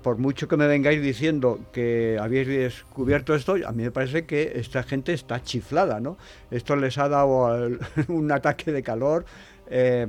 por 0.03 0.19
mucho 0.19 0.47
que 0.47 0.57
me 0.57 0.67
vengáis 0.67 1.01
diciendo 1.01 1.61
que 1.73 2.19
habéis 2.21 2.47
descubierto 2.47 3.35
esto, 3.35 3.57
a 3.65 3.73
mí 3.73 3.83
me 3.83 3.91
parece 3.91 4.27
que 4.27 4.53
esta 4.57 4.83
gente 4.83 5.13
está 5.13 5.43
chiflada, 5.43 6.01
¿no? 6.01 6.19
Esto 6.51 6.77
les 6.77 6.99
ha 6.99 7.09
dado 7.09 7.79
un 8.09 8.31
ataque 8.31 8.73
de 8.73 8.83
calor, 8.83 9.25
eh, 9.71 10.09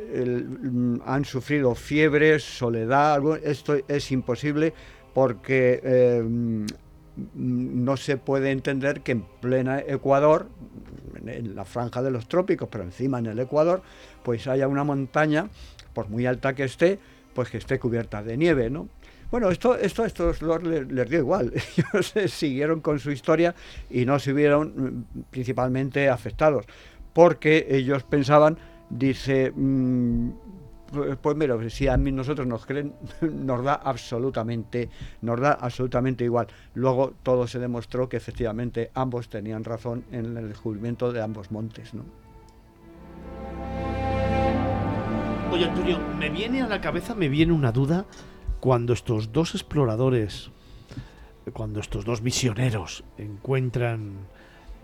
mm, 0.00 0.96
han 1.04 1.24
sufrido 1.24 1.74
fiebres, 1.74 2.42
soledad, 2.42 3.20
esto 3.44 3.76
es 3.86 4.10
imposible 4.10 4.74
porque 5.14 5.80
eh, 5.84 6.22
mm, 6.22 6.66
no 7.34 7.96
se 7.96 8.16
puede 8.16 8.50
entender 8.50 9.02
que 9.02 9.12
en 9.12 9.22
plena 9.40 9.80
Ecuador, 9.80 10.48
en 11.24 11.54
la 11.54 11.64
franja 11.64 12.02
de 12.02 12.10
los 12.10 12.26
trópicos, 12.26 12.68
pero 12.70 12.84
encima 12.84 13.18
en 13.18 13.26
el 13.26 13.38
Ecuador, 13.38 13.82
pues 14.22 14.46
haya 14.46 14.66
una 14.66 14.82
montaña, 14.82 15.48
por 15.92 16.08
muy 16.08 16.26
alta 16.26 16.54
que 16.54 16.64
esté, 16.64 16.98
pues 17.34 17.50
que 17.50 17.58
esté 17.58 17.78
cubierta 17.78 18.22
de 18.22 18.36
nieve, 18.36 18.70
¿no? 18.70 18.88
Bueno, 19.32 19.48
esto, 19.48 19.78
esto 19.78 20.02
a 20.02 20.06
estos 20.06 20.42
les, 20.42 20.92
les, 20.92 21.08
dio 21.08 21.20
igual. 21.20 21.54
Ellos 22.14 22.30
siguieron 22.30 22.82
con 22.82 22.98
su 22.98 23.10
historia 23.10 23.54
y 23.88 24.04
no 24.04 24.18
se 24.18 24.34
vieron 24.34 24.74
mm, 24.76 25.22
principalmente 25.30 26.10
afectados, 26.10 26.66
porque 27.14 27.66
ellos 27.70 28.02
pensaban 28.02 28.58
dice, 28.90 29.50
mm, 29.50 30.30
pues, 30.92 31.16
pues 31.16 31.34
mira, 31.34 31.56
si 31.70 31.88
a 31.88 31.96
mí 31.96 32.12
nosotros 32.12 32.46
nos 32.46 32.66
creen, 32.66 32.92
nos 33.22 33.64
da 33.64 33.72
absolutamente, 33.72 34.90
nos 35.22 35.40
da 35.40 35.52
absolutamente 35.52 36.24
igual. 36.24 36.48
Luego 36.74 37.14
todo 37.22 37.46
se 37.46 37.58
demostró 37.58 38.10
que 38.10 38.18
efectivamente 38.18 38.90
ambos 38.92 39.30
tenían 39.30 39.64
razón 39.64 40.04
en 40.12 40.36
el 40.36 40.48
descubrimiento 40.48 41.10
de 41.10 41.22
ambos 41.22 41.50
montes, 41.50 41.94
¿no? 41.94 42.04
Oye, 45.50 45.64
Antonio, 45.64 45.98
me 46.18 46.28
viene 46.28 46.60
a 46.60 46.66
la 46.66 46.82
cabeza, 46.82 47.14
me 47.14 47.30
viene 47.30 47.52
una 47.54 47.72
duda 47.72 48.04
cuando 48.62 48.92
estos 48.92 49.32
dos 49.32 49.56
exploradores, 49.56 50.52
cuando 51.52 51.80
estos 51.80 52.04
dos 52.04 52.22
misioneros 52.22 53.02
encuentran 53.18 54.12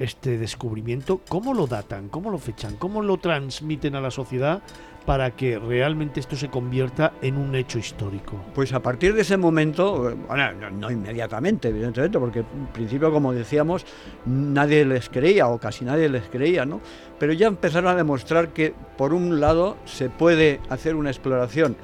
este 0.01 0.37
descubrimiento, 0.37 1.21
¿cómo 1.29 1.55
lo 1.55 1.69
datan? 1.69 2.09
¿Cómo 2.09 2.29
lo 2.29 2.39
fechan? 2.39 2.75
¿Cómo 2.75 3.03
lo 3.03 3.19
transmiten 3.19 3.95
a 3.95 4.01
la 4.01 4.11
sociedad 4.11 4.63
para 5.07 5.37
que 5.37 5.61
realmente 5.61 6.19
esto 6.19 6.35
se 6.35 6.49
convierta 6.49 7.13
en 7.23 7.37
un 7.37 7.55
hecho 7.55 7.79
histórico? 7.79 8.43
Pues 8.53 8.73
a 8.73 8.83
partir 8.83 9.15
de 9.15 9.21
ese 9.21 9.37
momento, 9.37 10.13
bueno, 10.27 10.71
no, 10.73 10.91
inmediatamente, 10.91 11.69
evidentemente, 11.69 12.19
porque 12.19 12.41
en 12.41 12.67
principio, 12.73 13.13
como 13.13 13.33
decíamos, 13.33 13.87
nadie 14.27 14.85
les 14.85 15.09
creía 15.09 15.47
o 15.47 15.59
casi 15.61 15.85
nadie 15.85 16.09
les 16.09 16.29
creía, 16.29 16.67
¿no? 16.67 16.81
Pero 17.21 17.33
ya 17.33 17.47
empezaron 17.47 17.93
a 17.93 17.95
demostrar 17.95 18.49
que, 18.49 18.75
por 18.97 19.15
un 19.15 19.39
lado, 19.39 19.77
se 19.85 20.11
puede 20.11 20.59
hacer 20.69 20.97
una 20.97 21.11
exploración 21.11 21.77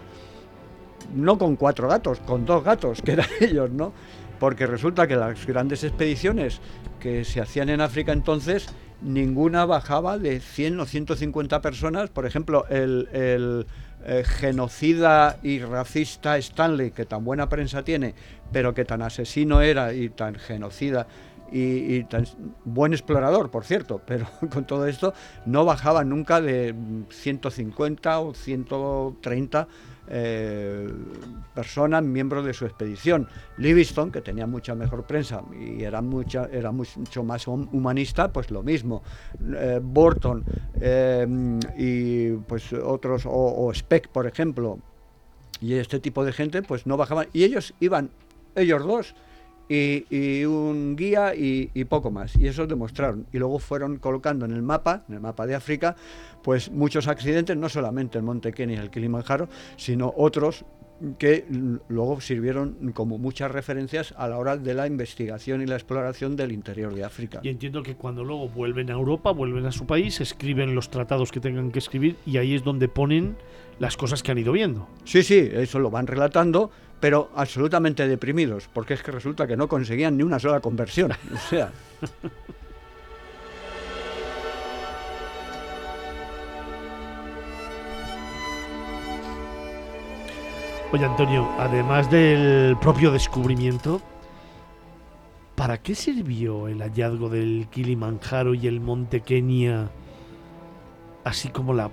no 1.14 1.38
con 1.38 1.56
cuatro 1.56 1.88
gatos, 1.88 2.20
con 2.20 2.44
dos 2.44 2.64
gatos, 2.64 3.02
que 3.02 3.12
eran 3.12 3.28
ellos, 3.40 3.70
¿no? 3.70 3.92
Porque 4.38 4.66
resulta 4.66 5.06
que 5.06 5.16
las 5.16 5.46
grandes 5.46 5.84
expediciones 5.84 6.60
que 7.00 7.24
se 7.24 7.40
hacían 7.40 7.68
en 7.68 7.80
África 7.80 8.12
entonces, 8.12 8.68
ninguna 9.00 9.64
bajaba 9.64 10.18
de 10.18 10.40
100 10.40 10.80
o 10.80 10.86
150 10.86 11.60
personas. 11.60 12.10
Por 12.10 12.26
ejemplo, 12.26 12.66
el, 12.68 13.08
eh, 14.06 14.24
genocida 14.24 15.38
y 15.42 15.60
racista 15.60 16.36
Stanley, 16.38 16.90
que 16.90 17.06
tan 17.06 17.24
buena 17.24 17.48
prensa 17.48 17.84
tiene, 17.84 18.14
pero 18.52 18.74
que 18.74 18.84
tan 18.84 19.02
asesino 19.02 19.60
era 19.60 19.94
y 19.94 20.08
tan 20.08 20.34
genocida 20.34 21.06
y, 21.52 21.94
y, 21.96 22.04
tan 22.04 22.26
buen 22.64 22.92
explorador, 22.92 23.50
por 23.50 23.64
cierto, 23.64 24.00
pero 24.04 24.26
con 24.50 24.66
todo 24.66 24.86
esto 24.86 25.14
no 25.46 25.64
bajaba 25.64 26.04
nunca 26.04 26.40
de 26.40 26.74
150 27.10 28.18
o 28.20 28.34
130 28.34 29.68
eh, 30.08 30.86
personas, 31.54 32.02
miembros 32.02 32.44
de 32.44 32.52
su 32.52 32.64
expedición. 32.64 33.28
Livingstone, 33.56 34.12
que 34.12 34.20
tenía 34.20 34.46
mucha 34.46 34.74
mejor 34.74 35.04
prensa 35.04 35.42
y 35.58 35.82
era, 35.82 36.02
mucha, 36.02 36.48
era 36.52 36.72
mucho 36.72 37.22
más 37.22 37.46
humanista, 37.46 38.32
pues 38.32 38.50
lo 38.50 38.62
mismo. 38.62 39.02
Eh, 39.56 39.80
Burton 39.82 40.44
eh, 40.80 41.26
y 41.76 42.30
pues 42.32 42.72
otros, 42.72 43.22
o, 43.26 43.72
Speck, 43.74 44.08
por 44.08 44.26
ejemplo, 44.26 44.78
y 45.60 45.74
este 45.74 46.00
tipo 46.00 46.24
de 46.24 46.32
gente, 46.32 46.62
pues 46.62 46.86
no 46.86 46.96
bajaban. 46.96 47.28
Y 47.32 47.44
ellos 47.44 47.74
iban, 47.80 48.10
ellos 48.54 48.84
dos, 48.84 49.14
y, 49.68 50.44
un 50.44 50.96
guía 50.96 51.34
y, 51.34 51.84
poco 51.84 52.10
más. 52.10 52.36
Y 52.36 52.46
eso 52.46 52.66
demostraron. 52.66 53.26
Y 53.32 53.38
luego 53.38 53.58
fueron 53.58 53.98
colocando 53.98 54.44
en 54.44 54.52
el 54.52 54.62
mapa, 54.62 55.04
en 55.08 55.14
el 55.14 55.20
mapa 55.20 55.46
de 55.46 55.54
África, 55.54 55.96
pues 56.42 56.70
muchos 56.70 57.08
accidentes, 57.08 57.56
no 57.56 57.68
solamente 57.68 58.18
el 58.18 58.24
Monte 58.24 58.52
Kenia 58.52 58.76
y 58.76 58.80
el 58.80 58.90
Kilimanjaro, 58.90 59.48
sino 59.76 60.12
otros 60.16 60.64
que 61.18 61.44
luego 61.88 62.20
sirvieron 62.20 62.92
como 62.92 63.18
muchas 63.18 63.50
referencias 63.50 64.14
a 64.16 64.28
la 64.28 64.38
hora 64.38 64.56
de 64.56 64.74
la 64.74 64.86
investigación 64.86 65.60
y 65.60 65.66
la 65.66 65.74
exploración 65.74 66.36
del 66.36 66.52
interior 66.52 66.94
de 66.94 67.04
África. 67.04 67.40
Y 67.42 67.48
entiendo 67.48 67.82
que 67.82 67.96
cuando 67.96 68.24
luego 68.24 68.48
vuelven 68.48 68.90
a 68.90 68.94
Europa, 68.94 69.32
vuelven 69.32 69.66
a 69.66 69.72
su 69.72 69.86
país, 69.86 70.20
escriben 70.20 70.74
los 70.74 70.90
tratados 70.90 71.32
que 71.32 71.40
tengan 71.40 71.72
que 71.72 71.80
escribir 71.80 72.16
y 72.24 72.38
ahí 72.38 72.54
es 72.54 72.62
donde 72.62 72.88
ponen 72.88 73.36
las 73.78 73.96
cosas 73.96 74.22
que 74.22 74.30
han 74.30 74.38
ido 74.38 74.52
viendo. 74.52 74.88
Sí, 75.04 75.22
sí, 75.22 75.48
eso 75.52 75.78
lo 75.78 75.90
van 75.90 76.06
relatando, 76.06 76.70
pero 77.04 77.30
absolutamente 77.36 78.08
deprimidos, 78.08 78.70
porque 78.72 78.94
es 78.94 79.02
que 79.02 79.10
resulta 79.10 79.46
que 79.46 79.58
no 79.58 79.68
conseguían 79.68 80.16
ni 80.16 80.22
una 80.22 80.38
sola 80.38 80.60
conversión. 80.60 81.12
O 81.34 81.36
sea. 81.36 81.70
Oye, 90.92 91.04
Antonio, 91.04 91.46
además 91.58 92.10
del 92.10 92.74
propio 92.78 93.10
descubrimiento, 93.10 94.00
¿para 95.56 95.76
qué 95.82 95.94
sirvió 95.94 96.68
el 96.68 96.80
hallazgo 96.80 97.28
del 97.28 97.68
Kilimanjaro 97.70 98.54
y 98.54 98.66
el 98.66 98.80
Monte 98.80 99.20
Kenia? 99.20 99.90
Así 101.24 101.48
como 101.48 101.72
la, 101.72 101.90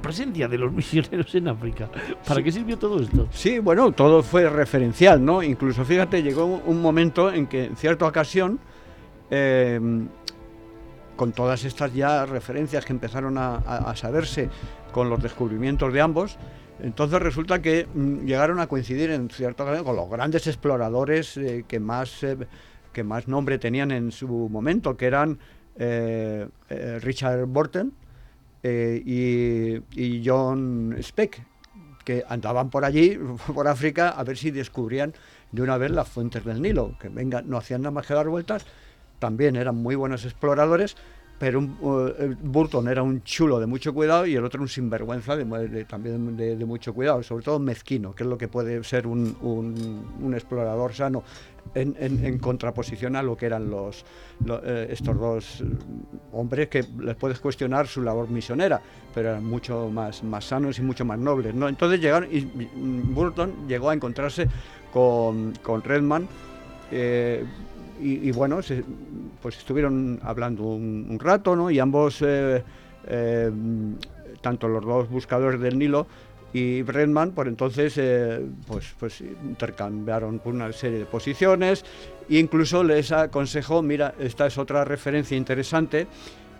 presencia 0.00 0.48
de 0.48 0.56
los 0.56 0.72
misioneros 0.78 1.34
en 1.34 1.48
África. 1.48 1.90
¿Para 2.26 2.42
qué 2.42 2.52
sirvió 2.52 2.78
todo 2.78 3.00
esto? 3.00 3.28
Sí, 3.32 3.58
bueno, 3.58 3.92
todo 3.92 4.22
fue 4.22 4.48
referencial, 4.48 5.22
¿no? 5.22 5.42
Incluso, 5.42 5.84
fíjate, 5.84 6.22
llegó 6.22 6.44
un 6.44 6.80
momento 6.80 7.32
en 7.32 7.46
que 7.46 7.64
en 7.64 7.76
cierta 7.76 8.06
ocasión, 8.06 8.60
em, 9.30 10.08
con 11.16 11.32
todas 11.32 11.64
estas 11.64 11.92
ya 11.92 12.24
referencias 12.24 12.84
que 12.84 12.92
empezaron 12.92 13.36
a, 13.36 13.92
saberse 13.96 14.48
con 14.92 15.10
los 15.10 15.20
descubrimientos 15.20 15.92
de 15.92 16.00
ambos, 16.00 16.38
entonces 16.80 17.20
resulta 17.20 17.60
que 17.60 17.88
mm, 17.92 18.24
llegaron 18.24 18.60
a 18.60 18.68
coincidir 18.68 19.10
en 19.10 19.28
cierta 19.28 19.64
ocasión 19.64 19.84
con 19.84 19.96
los 19.96 20.08
grandes 20.08 20.46
exploradores 20.46 21.36
eh, 21.36 21.64
que, 21.66 21.80
más, 21.80 22.22
eh, 22.22 22.36
que 22.92 23.02
más 23.02 23.26
nombre 23.26 23.58
tenían 23.58 23.90
en 23.90 24.12
su 24.12 24.28
momento, 24.28 24.96
que 24.96 25.06
eran 25.06 25.40
eh, 25.76 26.46
Richard 27.00 27.46
Burton, 27.46 27.92
eh, 28.68 29.82
y, 29.94 30.22
John 30.24 30.96
Speck, 31.00 31.42
que 32.04 32.24
andaban 32.28 32.70
por 32.70 32.84
allí, 32.84 33.18
por 33.54 33.68
África, 33.68 34.10
a 34.10 34.24
ver 34.24 34.36
si 34.36 34.50
descubrían 34.50 35.14
de 35.52 35.62
una 35.62 35.78
vez 35.78 35.90
las 35.90 36.08
fuentes 36.08 36.44
del 36.44 36.62
Nilo, 36.62 36.96
que 37.00 37.08
venga, 37.08 37.42
no 37.42 37.56
hacían 37.56 37.82
nada 37.82 37.90
más 37.90 38.06
que 38.06 38.14
dar 38.14 38.28
vueltas, 38.28 38.66
también 39.18 39.56
eran 39.56 39.76
muy 39.76 39.94
buenos 39.94 40.24
exploradores, 40.24 40.96
pero 41.38 41.60
un, 41.60 42.36
Burton 42.42 42.88
era 42.88 43.02
un 43.02 43.22
chulo 43.22 43.60
de 43.60 43.66
mucho 43.66 43.94
cuidado 43.94 44.26
y 44.26 44.34
el 44.34 44.44
otro 44.44 44.60
un 44.60 44.68
sinvergüenza 44.68 45.36
también 45.86 46.36
de, 46.36 46.64
mucho 46.64 46.92
cuidado, 46.92 47.22
sobre 47.22 47.44
todo 47.44 47.58
mezquino, 47.58 48.14
que 48.14 48.24
es 48.24 48.28
lo 48.28 48.36
que 48.36 48.48
puede 48.48 48.82
ser 48.84 49.06
un, 49.06 50.32
explorador 50.34 50.92
sano 50.92 51.22
en, 51.74 52.38
contraposición 52.38 53.14
a 53.14 53.22
lo 53.22 53.36
que 53.36 53.46
eran 53.46 53.70
los, 53.70 54.04
eh, 54.64 54.88
estos 54.90 55.18
dos 55.18 55.64
hombres 56.32 56.68
que 56.68 56.84
les 56.98 57.14
puedes 57.14 57.38
cuestionar 57.38 57.86
su 57.86 58.02
labor 58.02 58.28
misionera, 58.28 58.80
pero 59.14 59.30
eran 59.30 59.44
mucho 59.44 59.90
más, 59.90 60.22
sanos 60.40 60.78
y 60.78 60.82
mucho 60.82 61.04
más 61.04 61.18
nobles. 61.18 61.54
¿no? 61.54 61.68
Entonces 61.68 62.00
llegaron 62.00 62.28
y 62.32 62.40
Burton 62.40 63.68
llegó 63.68 63.90
a 63.90 63.94
encontrarse 63.94 64.48
con, 64.92 65.52
con 65.62 65.82
Redman. 65.82 66.26
Eh, 66.90 67.44
y, 68.00 68.30
bueno, 68.32 68.60
pues 69.42 69.58
estuvieron 69.58 70.20
hablando 70.22 70.64
un, 70.64 71.18
rato, 71.20 71.56
¿no? 71.56 71.70
Y 71.70 71.78
ambos, 71.78 72.22
eh, 72.22 72.62
tanto 74.40 74.68
los 74.68 74.84
dos 74.84 75.08
buscadores 75.08 75.60
del 75.60 75.78
Nilo, 75.78 76.06
y 76.52 76.82
Redman 76.82 77.32
por 77.32 77.48
entonces 77.48 77.94
eh, 77.98 78.40
pues, 78.66 78.94
pues 78.98 79.20
intercambiaron 79.20 80.40
una 80.44 80.72
serie 80.72 81.00
de 81.00 81.04
posiciones 81.04 81.84
e 82.28 82.38
incluso 82.38 82.82
les 82.84 83.12
aconsejó, 83.12 83.82
mira, 83.82 84.14
esta 84.18 84.46
es 84.46 84.56
otra 84.58 84.84
referencia 84.84 85.36
interesante, 85.36 86.06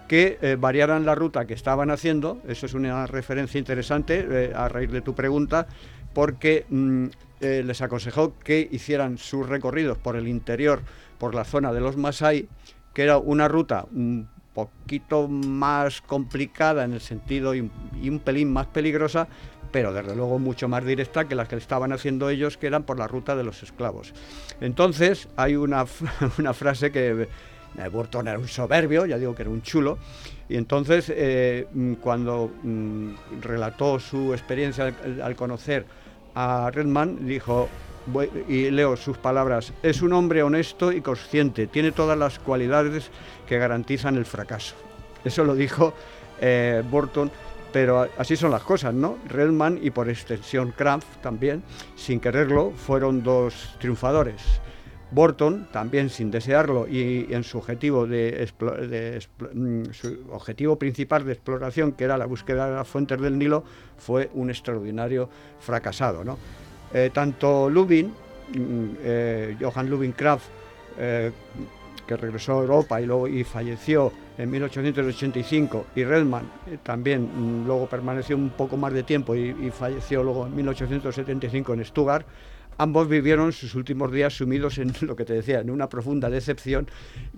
que 0.06 0.38
eh, 0.40 0.56
variaran 0.58 1.04
la 1.04 1.14
ruta 1.14 1.46
que 1.46 1.52
estaban 1.52 1.90
haciendo, 1.90 2.38
eso 2.48 2.64
es 2.64 2.72
una 2.72 3.06
referencia 3.06 3.58
interesante 3.58 4.26
eh, 4.30 4.52
a 4.54 4.68
raíz 4.68 4.90
de 4.90 5.02
tu 5.02 5.14
pregunta, 5.14 5.66
porque 6.14 6.64
mm, 6.70 7.06
les 7.40 7.82
aconsejó 7.82 8.32
que 8.42 8.66
hicieran 8.72 9.16
sus 9.18 9.48
recorridos 9.48 9.96
por 9.98 10.16
el 10.16 10.26
interior, 10.26 10.80
por 11.18 11.34
la 11.34 11.44
zona 11.44 11.72
de 11.72 11.80
los 11.80 11.96
Masai, 11.96 12.48
que 12.94 13.02
era 13.02 13.18
una 13.18 13.48
ruta 13.48 13.86
un 13.92 14.28
poquito 14.54 15.28
más 15.28 16.00
complicada 16.00 16.84
en 16.84 16.92
el 16.92 17.00
sentido 17.00 17.54
y 17.54 17.60
un 18.08 18.20
pelín 18.24 18.52
más 18.52 18.66
peligrosa, 18.66 19.28
pero 19.70 19.92
desde 19.92 20.16
luego 20.16 20.38
mucho 20.38 20.68
más 20.68 20.84
directa 20.84 21.26
que 21.26 21.34
las 21.34 21.48
que 21.48 21.56
estaban 21.56 21.92
haciendo 21.92 22.30
ellos, 22.30 22.56
que 22.56 22.66
eran 22.66 22.84
por 22.84 22.98
la 22.98 23.06
ruta 23.06 23.36
de 23.36 23.44
los 23.44 23.62
esclavos. 23.62 24.12
Entonces 24.60 25.28
hay 25.36 25.56
una, 25.56 25.84
una 26.38 26.54
frase 26.54 26.90
que 26.90 27.28
Burton 27.92 28.28
era 28.28 28.38
un 28.38 28.48
soberbio, 28.48 29.06
ya 29.06 29.18
digo 29.18 29.34
que 29.34 29.42
era 29.42 29.50
un 29.50 29.62
chulo, 29.62 29.98
y 30.48 30.56
entonces 30.56 31.12
eh, 31.14 31.66
mm, 31.72 31.94
cuando 31.94 32.50
mm, 32.62 33.40
relató 33.42 34.00
su 34.00 34.32
experiencia 34.32 34.94
al, 35.22 35.36
conocer 35.36 35.86
a 36.34 36.70
Redman, 36.72 37.26
dijo, 37.26 37.68
y 38.48 38.70
leo 38.70 38.96
sus 38.96 39.18
palabras, 39.18 39.72
es 39.82 40.02
un 40.02 40.12
hombre 40.12 40.42
honesto 40.42 40.92
y 40.92 41.00
consciente, 41.00 41.66
tiene 41.66 41.92
todas 41.92 42.18
las 42.18 42.38
cualidades 42.38 43.10
que 43.46 43.58
garantizan 43.58 44.16
el 44.16 44.24
fracaso. 44.24 44.74
Eso 45.24 45.44
lo 45.44 45.54
dijo 45.54 45.94
eh, 46.40 46.82
Burton 46.90 47.30
pero 47.72 48.08
así 48.16 48.36
son 48.36 48.50
las 48.50 48.62
cosas, 48.62 48.94
¿no? 48.94 49.18
Redman 49.28 49.78
y 49.82 49.90
por 49.90 50.08
extensión 50.08 50.72
Kraft 50.72 51.20
también, 51.20 51.62
sin 51.96 52.20
quererlo, 52.20 52.70
fueron 52.70 53.22
dos 53.22 53.76
triunfadores. 53.78 54.42
Burton, 55.10 55.68
también 55.72 56.10
sin 56.10 56.30
desearlo 56.30 56.86
y 56.86 57.28
en 57.30 57.42
su 57.42 57.58
objetivo, 57.58 58.06
de, 58.06 58.46
mm, 59.54 59.84
su 59.92 60.26
objetivo 60.30 60.78
principal 60.78 61.24
de 61.24 61.32
exploración, 61.32 61.92
que 61.92 62.04
era 62.04 62.18
la 62.18 62.26
búsqueda 62.26 62.68
de 62.68 62.76
las 62.76 62.88
fuentes 62.88 63.18
del 63.20 63.38
Nilo, 63.38 63.64
fue 63.96 64.30
un 64.34 64.50
extraordinario 64.50 65.30
fracasado. 65.60 66.24
¿no? 66.24 66.38
Eh, 66.92 67.10
tanto 67.12 67.68
Lubin, 67.68 68.06
mm, 68.06 68.84
eh, 69.02 69.56
Johann 69.60 69.88
Lubin 69.88 70.12
Kraft, 70.12 70.46
eh, 70.98 71.30
que 72.06 72.16
regresó 72.16 72.58
a 72.58 72.62
Europa 72.62 73.00
y 73.00 73.06
luego 73.06 73.28
y 73.28 73.44
falleció 73.44 74.10
en 74.38 74.50
1885 74.50 75.86
y 75.94 76.04
Redman 76.04 76.50
también 76.82 77.22
mm, 77.22 77.66
luego 77.66 77.86
permaneció 77.86 78.36
un 78.36 78.50
poco 78.50 78.78
más 78.78 78.94
de 78.94 79.02
tiempo 79.02 79.34
y, 79.34 79.54
y 79.60 79.70
falleció 79.70 80.22
luego 80.22 80.46
en 80.46 80.56
1875 80.56 81.74
en 81.74 81.84
Stuttgart, 81.84 82.26
ambos 82.78 83.08
vivieron 83.08 83.52
sus 83.52 83.74
últimos 83.74 84.10
días 84.10 84.36
sumidos 84.36 84.78
en 84.78 84.92
lo 85.02 85.16
que 85.16 85.24
te 85.24 85.34
decía, 85.34 85.60
en 85.60 85.70
una 85.70 85.88
profunda 85.88 86.30
decepción 86.30 86.88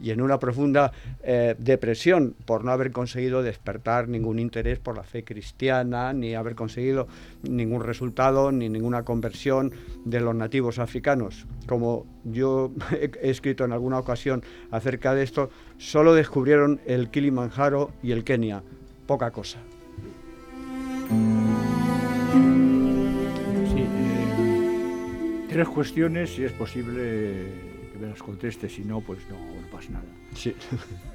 y 0.00 0.10
en 0.10 0.20
una 0.20 0.38
profunda 0.38 0.92
eh, 1.22 1.56
depresión 1.58 2.36
por 2.44 2.64
no 2.64 2.70
haber 2.70 2.92
conseguido 2.92 3.42
despertar 3.42 4.08
ningún 4.08 4.38
interés 4.38 4.78
por 4.78 4.96
la 4.96 5.02
fe 5.02 5.24
cristiana, 5.24 6.12
ni 6.12 6.34
haber 6.34 6.54
conseguido 6.54 7.08
ningún 7.42 7.82
resultado, 7.82 8.52
ni 8.52 8.68
ninguna 8.68 9.02
conversión 9.02 9.72
de 10.04 10.20
los 10.20 10.34
nativos 10.34 10.78
africanos. 10.78 11.46
Como 11.66 12.06
yo 12.24 12.72
he 12.92 13.30
escrito 13.30 13.64
en 13.64 13.72
alguna 13.72 13.98
ocasión 13.98 14.42
acerca 14.70 15.14
de 15.14 15.22
esto, 15.22 15.50
solo 15.78 16.14
descubrieron 16.14 16.80
el 16.86 17.10
Kilimanjaro 17.10 17.90
y 18.02 18.12
el 18.12 18.24
Kenia, 18.24 18.62
poca 19.06 19.30
cosa. 19.30 19.58
Tres 25.50 25.68
cuestiones, 25.68 26.30
si 26.30 26.44
es 26.44 26.52
posible 26.52 27.44
que 27.92 27.98
me 27.98 28.06
las 28.06 28.22
conteste, 28.22 28.68
si 28.68 28.84
no, 28.84 29.00
pues 29.00 29.18
no, 29.28 29.36
no 29.36 29.66
pasa 29.68 29.90
nada. 29.90 30.04
Sí. 30.32 30.54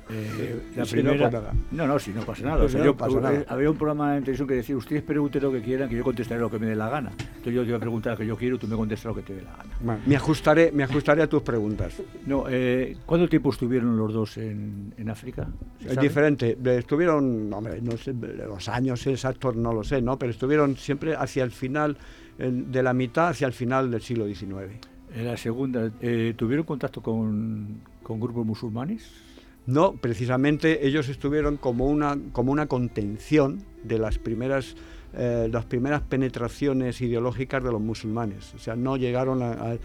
Eh, 0.10 0.62
la 0.76 0.84
primera, 0.84 1.32
no, 1.32 1.41
no, 1.71 1.88
no, 1.88 2.00
si 2.00 2.12
no 2.12 2.21
pasa 2.24 2.43
nada. 2.43 2.65
Eh, 2.65 3.45
había 3.48 3.71
un 3.71 3.78
programa 3.78 4.17
en 4.17 4.24
televisión 4.24 4.45
que 4.45 4.56
decía, 4.56 4.76
ustedes 4.76 5.04
pregunten 5.04 5.41
lo 5.41 5.54
que 5.54 5.62
quieran, 5.62 5.88
que 5.88 5.95
yo 5.95 6.04
contestaré 6.04 6.41
lo 6.41 6.52
que 6.52 6.60
me 6.60 6.65
dé 6.65 6.76
la 6.76 6.89
gana. 6.89 7.12
Entonces 7.12 7.54
yo 7.54 7.62
te 7.62 7.67
voy 7.67 7.78
a 7.78 7.80
preguntar 7.80 8.12
lo 8.12 8.17
que 8.17 8.26
yo 8.26 8.36
quiero, 8.36 8.60
tú 8.60 8.67
me 8.67 8.76
contestas 8.76 9.06
lo 9.06 9.15
que 9.15 9.21
te 9.21 9.36
dé 9.36 9.41
la 9.41 9.56
gana. 9.56 10.00
me, 10.06 10.15
ajustaré, 10.17 10.74
me 10.74 10.84
ajustaré 10.84 11.24
a 11.24 11.28
tus 11.28 11.41
preguntas. 11.41 12.02
No, 12.26 12.43
eh, 12.50 12.98
¿Cuánto 13.06 13.30
tiempo 13.30 13.52
estuvieron 13.52 13.98
los 13.98 14.13
dos 14.13 14.38
en, 14.38 14.93
en 14.98 15.10
África? 15.10 15.48
Es 15.80 15.98
diferente. 15.98 16.58
Estuvieron, 16.65 17.54
hombre, 17.54 17.82
no 17.82 17.95
sé, 17.95 18.13
los 18.13 18.67
años 18.67 19.08
exactos 19.08 19.56
no 19.56 19.71
lo 19.71 19.86
sé, 19.86 20.02
¿no? 20.02 20.19
Pero 20.19 20.32
estuvieron 20.32 20.76
siempre 20.76 21.15
hacia 21.15 21.45
el 21.45 21.52
final 21.52 21.98
de 22.38 22.84
la 22.84 22.93
mitad 22.93 23.30
hacia 23.30 23.48
el 23.48 23.54
final 23.54 23.91
del 23.91 24.02
siglo 24.02 24.28
XIX. 24.28 24.74
En 25.13 25.26
la 25.26 25.38
segunda, 25.38 25.91
eh, 26.02 26.34
¿tuvieron 26.36 26.65
contacto 26.65 27.02
con, 27.02 27.82
con, 28.04 28.19
grupos 28.19 28.45
musulmanes? 28.45 29.10
No, 29.65 29.93
precisamente 29.93 30.86
ellos 30.86 31.08
estuvieron 31.10 31.58
como 31.58 31.88
una, 31.88 32.17
como 32.34 32.52
una 32.52 32.67
contención 32.67 33.63
de 33.84 33.98
las 33.98 34.19
primeras, 34.19 34.76
eh, 35.13 35.48
las 35.52 35.65
primeras 35.65 36.02
penetraciones 36.02 37.00
ideológicas 37.02 37.63
de 37.63 37.71
los 37.71 37.82
musulmanes. 37.82 38.54
O 38.54 38.60
sea, 38.60 38.76
no 38.76 38.98
llegaron 38.98 39.41
a, 39.41 39.78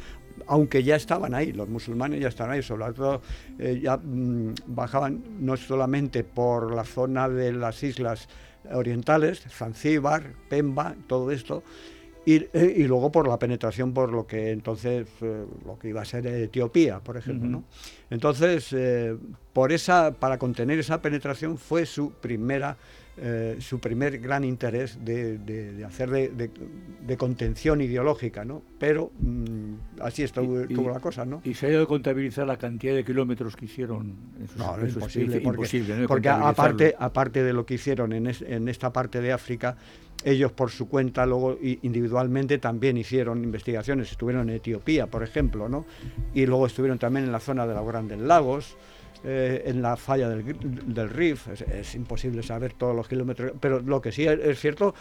aunque 0.47 0.83
ya 0.83 0.97
estaban 0.97 1.35
ahí, 1.35 1.53
los 1.53 1.69
musulmanes 1.69 2.21
ya 2.21 2.29
estaban 2.29 2.55
ahí, 2.55 2.63
sobre 2.63 2.93
todo 2.93 3.23
eh, 3.59 3.81
ya 3.83 3.97
mm, 3.97 4.55
bajaban 4.67 5.23
no 5.41 5.57
solamente 5.57 6.25
por 6.25 6.75
la 6.75 6.85
zona 6.85 7.29
de 7.29 7.53
las 7.53 7.83
islas 7.83 8.29
orientales, 8.73 9.41
Zanzíbar, 9.49 10.35
Pemba, 10.49 10.95
todo 11.07 11.31
esto, 11.31 11.63
eh, 12.27 12.75
y, 12.77 12.85
luego 12.85 13.11
por 13.11 13.27
la 13.27 13.39
penetración 13.39 13.95
por 13.95 14.13
lo 14.13 14.27
que 14.27 14.51
entonces 14.51 15.09
eh, 15.23 15.45
lo 15.65 15.79
que 15.79 15.89
iba 15.89 16.03
a 16.03 16.05
ser 16.05 16.27
Etiopía 16.27 17.01
por 17.01 17.17
ejemplo 17.17 17.49
¿no? 17.49 17.65
entonces 18.11 18.69
eh, 18.73 19.17
por 19.55 19.73
esa 19.73 20.13
para 20.13 20.37
contener 20.37 20.79
esa 20.79 21.01
penetración 21.01 21.57
fue 21.57 21.87
su 21.87 22.13
primera 22.13 22.77
su 23.59 23.81
primer 23.81 24.19
gran 24.19 24.45
interés 24.45 24.99
de, 25.05 25.85
hacer 25.87 26.09
de, 26.09 27.17
contención 27.19 27.83
ideológica, 27.83 28.47
¿no? 28.47 28.63
Pero 28.79 29.11
mm, 29.19 30.01
así 30.01 30.23
estuvo, 30.23 30.91
la 30.91 31.01
cosa, 31.01 31.27
¿no? 31.27 31.43
Y 31.45 31.53
se 31.53 31.67
ha 31.67 31.71
ido 31.71 31.83
a 31.83 31.87
contabilizar 31.87 32.47
la 32.47 32.57
cantidad 32.57 32.95
de 32.95 33.05
kilómetros 33.05 33.57
que 33.57 33.67
hicieron. 33.67 34.17
En 34.41 34.49
sus, 34.49 34.57
no, 34.57 34.79
es 34.79 34.95
imposible, 34.95 35.41
porque, 35.43 36.09
porque 36.09 36.29
aparte, 36.31 36.95
aparte 36.99 37.43
de 37.43 37.53
lo 37.53 37.67
que 37.67 37.75
hicieron 37.75 38.15
en, 38.15 38.27
en 38.27 38.69
esta 38.69 38.91
parte 38.91 39.21
de 39.21 39.33
África, 39.33 39.77
ellos 40.25 40.53
por 40.53 40.71
su 40.71 40.89
cuenta, 40.89 41.25
luego 41.27 41.59
individualmente 41.61 42.59
también 42.59 42.97
hicieron 42.97 43.43
investigaciones, 43.43 44.11
estuvieron 44.11 44.49
en 44.49 44.57
Etiopía, 44.57 45.07
por 45.07 45.23
ejemplo, 45.23 45.69
¿no? 45.69 45.87
y 46.35 46.47
luego 46.47 46.67
estuvieron 46.67 46.99
también 46.99 47.27
en 47.27 47.33
la 47.33 47.41
zona 47.41 47.67
de 47.67 47.75
los 47.75 47.87
Grandes 47.87 48.19
Lagos, 48.19 48.77
eh, 49.25 49.65
en 49.67 49.83
la 49.83 49.97
falla 49.97 50.29
del, 50.29 50.57
del 50.95 51.11
Rif, 51.11 51.49
es, 51.49 51.95
imposible 51.95 52.43
saber 52.43 52.73
todos 52.73 52.97
los 52.97 53.07
kilómetros, 53.09 53.53
pero 53.61 53.81
lo 53.81 54.01
que 54.01 54.13
sí 54.13 54.27
es, 54.27 54.39
es 54.41 54.59
cierto 54.59 54.95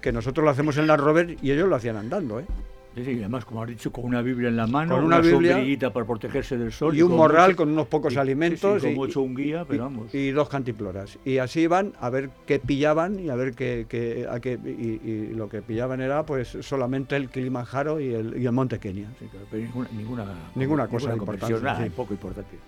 que 0.00 0.12
nosotros 0.12 0.44
lo 0.44 0.50
hacemos 0.50 0.76
en 0.76 0.86
la 0.86 0.96
rover 0.96 1.36
y 1.40 1.52
ellos 1.52 1.68
lo 1.68 1.76
hacían 1.76 1.96
andando, 1.96 2.40
¿eh? 2.40 2.44
Sí, 2.94 3.00
además, 3.20 3.46
como 3.46 3.62
has 3.62 3.68
dicho, 3.68 3.90
con 3.90 4.04
una 4.04 4.20
Biblia 4.20 4.48
en 4.48 4.56
la 4.56 4.66
mano, 4.66 4.96
con 4.96 5.04
una, 5.04 5.18
Biblia 5.20 5.90
para 5.90 6.04
protegerse 6.04 6.58
del 6.58 6.72
sol. 6.72 6.94
Y, 6.94 7.00
un 7.00 7.16
morral 7.16 7.56
con 7.56 7.70
unos 7.70 7.86
pocos 7.86 8.16
alimentos. 8.16 8.82
como 8.82 9.06
hecho 9.06 9.22
un 9.22 9.34
guía, 9.34 9.64
pero 9.66 9.84
vamos. 9.84 10.14
Y, 10.14 10.30
dos 10.30 10.48
cantiploras. 10.48 11.18
Y 11.24 11.38
así 11.38 11.60
iban 11.60 11.94
a 12.00 12.10
ver 12.10 12.30
qué 12.46 12.58
pillaban 12.58 13.18
y 13.18 13.30
a 13.30 13.34
ver 13.34 13.54
qué, 13.54 13.86
qué, 13.88 14.26
a 14.30 14.40
qué 14.40 14.52
y, 14.52 15.32
lo 15.34 15.48
que 15.48 15.62
pillaban 15.62 16.00
era 16.00 16.26
pues 16.26 16.58
solamente 16.60 17.16
el 17.16 17.30
Kilimanjaro 17.30 17.98
y 17.98 18.12
el, 18.12 18.40
y 18.40 18.46
el 18.46 18.52
Monte 18.52 18.78
Kenia. 18.78 19.08
pero 19.50 19.62
ninguna, 19.62 19.88
ninguna, 19.92 20.26
ninguna 20.54 20.88
cosa 20.88 21.12
importante. 21.12 21.60
Nada, 21.60 21.86
poco 21.96 22.12
importante. 22.12 22.58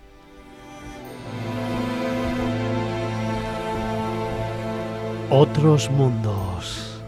Otros 5.31 5.91
mundos. 5.91 7.03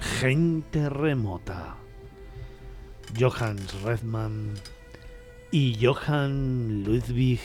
Gente 0.00 0.88
remota. 0.88 1.76
Johannes 3.18 3.82
Redman 3.82 4.54
y 5.50 5.78
Johann 5.84 6.84
Ludwig 6.84 7.40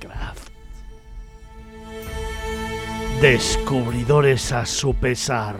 Kraft. 0.00 0.50
Descubridores 3.20 4.52
a 4.52 4.66
su 4.66 4.94
pesar. 4.94 5.56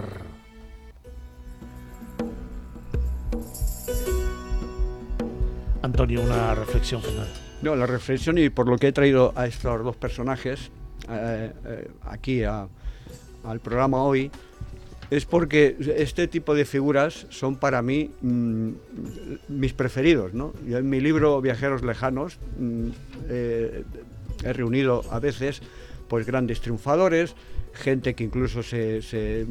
Antonio, 5.82 6.22
una 6.22 6.54
reflexión 6.54 7.00
final. 7.02 7.28
No, 7.62 7.74
la 7.74 7.86
reflexión 7.86 8.38
y 8.38 8.50
por 8.50 8.68
lo 8.68 8.76
que 8.76 8.88
he 8.88 8.92
traído 8.92 9.32
a 9.36 9.46
estos 9.46 9.82
dos 9.82 9.96
personajes 9.96 10.70
eh, 11.08 11.52
eh, 11.64 11.90
aquí 12.02 12.42
al 12.44 13.60
programa 13.62 14.02
hoy 14.02 14.30
es 15.10 15.24
porque 15.24 15.76
este 15.96 16.26
tipo 16.26 16.54
de 16.54 16.64
figuras 16.64 17.26
son 17.30 17.56
para 17.56 17.82
mí 17.82 18.10
mm, 18.20 18.70
mis 19.48 19.72
preferidos. 19.72 20.34
¿no? 20.34 20.52
Yo 20.66 20.78
en 20.78 20.88
mi 20.88 21.00
libro 21.00 21.40
Viajeros 21.40 21.82
Lejanos 21.82 22.38
mm, 22.58 22.88
eh, 23.28 23.84
he 24.44 24.52
reunido 24.52 25.04
a 25.10 25.20
veces 25.20 25.62
pues 26.08 26.26
grandes 26.26 26.60
triunfadores, 26.60 27.34
gente 27.72 28.14
que 28.14 28.24
incluso 28.24 28.62
se, 28.62 29.46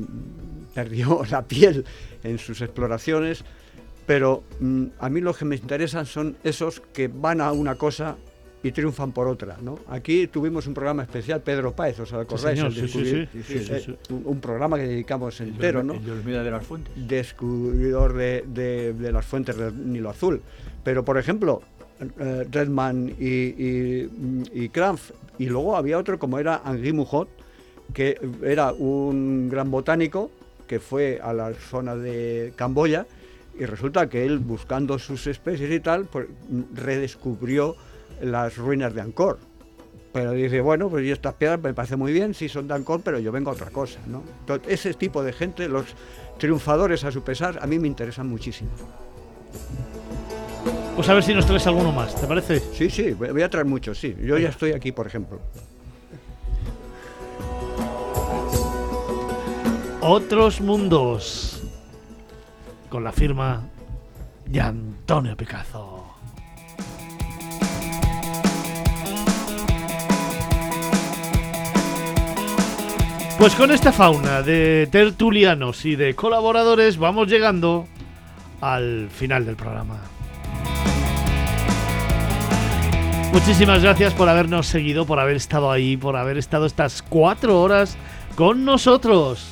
perdió 0.73 1.21
la 1.29 1.43
piel 1.43 1.85
en 2.23 2.37
sus 2.37 2.61
exploraciones, 2.61 3.43
pero 4.05 4.43
mm, 4.59 4.85
a 4.99 5.09
mí 5.09 5.21
lo 5.21 5.33
que 5.33 5.45
me 5.45 5.55
interesan 5.55 6.05
son 6.05 6.37
esos 6.43 6.81
que 6.93 7.07
van 7.07 7.41
a 7.41 7.51
una 7.51 7.75
cosa 7.75 8.17
y 8.65 8.71
triunfan 8.71 9.11
por 9.11 9.27
otra. 9.27 9.57
¿no? 9.61 9.77
Aquí 9.89 10.25
tuvimos 10.25 10.65
un 10.65 10.73
programa 10.73 11.03
especial, 11.03 11.39
Pedro 11.41 11.75
Páez, 11.75 11.99
¿os 11.99 12.11
acordáis? 12.13 12.59
un 14.09 14.39
programa 14.41 14.77
que 14.77 14.87
dedicamos 14.87 15.39
entero, 15.39 15.83
¿no? 15.83 15.93
de 15.93 16.51
las 16.51 16.65
fuentes. 16.65 16.91
Descubridor 16.95 18.13
de, 18.13 18.95
las 19.13 19.23
fuentes 19.23 19.55
del 19.55 19.93
Nilo 19.93 20.09
Azul. 20.09 20.41
Pero, 20.83 21.05
por 21.05 21.19
ejemplo, 21.19 21.61
eh, 22.19 22.47
Redman 22.49 23.13
y, 23.19 23.25
y, 23.25 24.09
y 24.51 24.71
y 25.37 25.45
luego 25.45 25.77
había 25.77 25.99
otro 25.99 26.17
como 26.17 26.39
era 26.39 26.63
Henri 26.65 26.91
Mujot, 26.91 27.29
que 27.93 28.19
era 28.43 28.73
un 28.73 29.47
gran 29.47 29.69
botánico 29.69 30.31
que 30.67 30.79
fue 30.79 31.19
a 31.21 31.33
la 31.33 31.53
zona 31.53 31.95
de 31.95 32.51
Camboya 32.55 33.05
y 33.59 33.65
resulta 33.65 34.09
que 34.09 34.25
él 34.25 34.39
buscando 34.39 34.97
sus 34.97 35.27
especies 35.27 35.71
y 35.71 35.79
tal, 35.79 36.05
pues 36.05 36.27
redescubrió 36.73 37.75
las 38.21 38.57
ruinas 38.57 38.93
de 38.93 39.01
Angkor. 39.01 39.39
Pero 40.13 40.31
dice, 40.31 40.61
bueno, 40.61 40.89
pues 40.89 41.05
estas 41.05 41.33
piedras 41.33 41.61
me 41.61 41.73
parece 41.73 41.97
muy 41.97 42.13
bien, 42.13 42.33
si 42.33 42.47
son 42.47 42.67
de 42.67 42.73
Angkor, 42.73 43.01
pero 43.01 43.19
yo 43.19 43.31
vengo 43.31 43.49
a 43.49 43.53
otra 43.53 43.69
cosa, 43.69 43.99
¿no? 44.07 44.23
Entonces, 44.41 44.71
ese 44.71 44.93
tipo 44.93 45.21
de 45.23 45.33
gente, 45.33 45.67
los 45.67 45.85
triunfadores 46.37 47.03
a 47.03 47.11
su 47.11 47.21
pesar, 47.21 47.59
a 47.61 47.67
mí 47.67 47.79
me 47.79 47.87
interesan 47.87 48.27
muchísimo. 48.27 48.69
Pues 50.95 51.09
a 51.09 51.13
ver 51.13 51.23
si 51.23 51.33
nos 51.33 51.45
traes 51.45 51.67
alguno 51.67 51.91
más, 51.91 52.15
¿te 52.15 52.25
parece? 52.25 52.61
Sí, 52.73 52.89
sí, 52.89 53.11
voy 53.11 53.41
a 53.41 53.49
traer 53.49 53.65
muchos, 53.65 53.99
sí. 53.99 54.15
Yo 54.21 54.37
ya 54.37 54.47
estoy 54.49 54.71
aquí, 54.71 54.93
por 54.93 55.05
ejemplo. 55.05 55.41
Otros 59.99 60.61
mundos. 60.61 61.63
Con 62.89 63.03
la 63.03 63.11
firma 63.11 63.67
de 64.45 64.61
Antonio 64.61 65.35
Picazo. 65.35 65.94
Pues 73.37 73.53
con 73.53 73.69
esta 73.69 73.91
fauna 73.91 74.41
de 74.41 74.87
tertulianos 74.89 75.85
y 75.85 75.97
de 75.97 76.15
colaboradores 76.15 76.97
vamos 76.97 77.27
llegando 77.27 77.85
al 78.61 79.09
final 79.09 79.45
del 79.45 79.57
programa. 79.57 79.99
Muchísimas 83.33 83.83
gracias 83.83 84.13
por 84.13 84.29
habernos 84.29 84.67
seguido, 84.67 85.05
por 85.05 85.19
haber 85.19 85.35
estado 85.35 85.69
ahí, 85.69 85.97
por 85.97 86.15
haber 86.15 86.37
estado 86.37 86.65
estas 86.65 87.01
cuatro 87.01 87.61
horas 87.61 87.97
con 88.35 88.63
nosotros. 88.63 89.49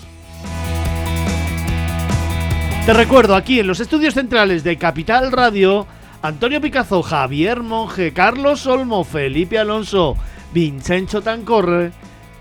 Te 2.85 2.93
recuerdo 2.93 3.35
aquí 3.35 3.59
en 3.59 3.67
los 3.67 3.81
estudios 3.81 4.13
centrales 4.13 4.63
de 4.63 4.77
Capital 4.77 5.33
Radio, 5.33 5.85
Antonio 6.21 6.61
Picazo, 6.61 7.03
Javier 7.03 7.61
Monge, 7.61 8.13
Carlos 8.13 8.65
Olmo, 8.65 9.03
Felipe 9.03 9.59
Alonso, 9.59 10.15
Vincenzo 10.53 11.21
Tancorre 11.21 11.91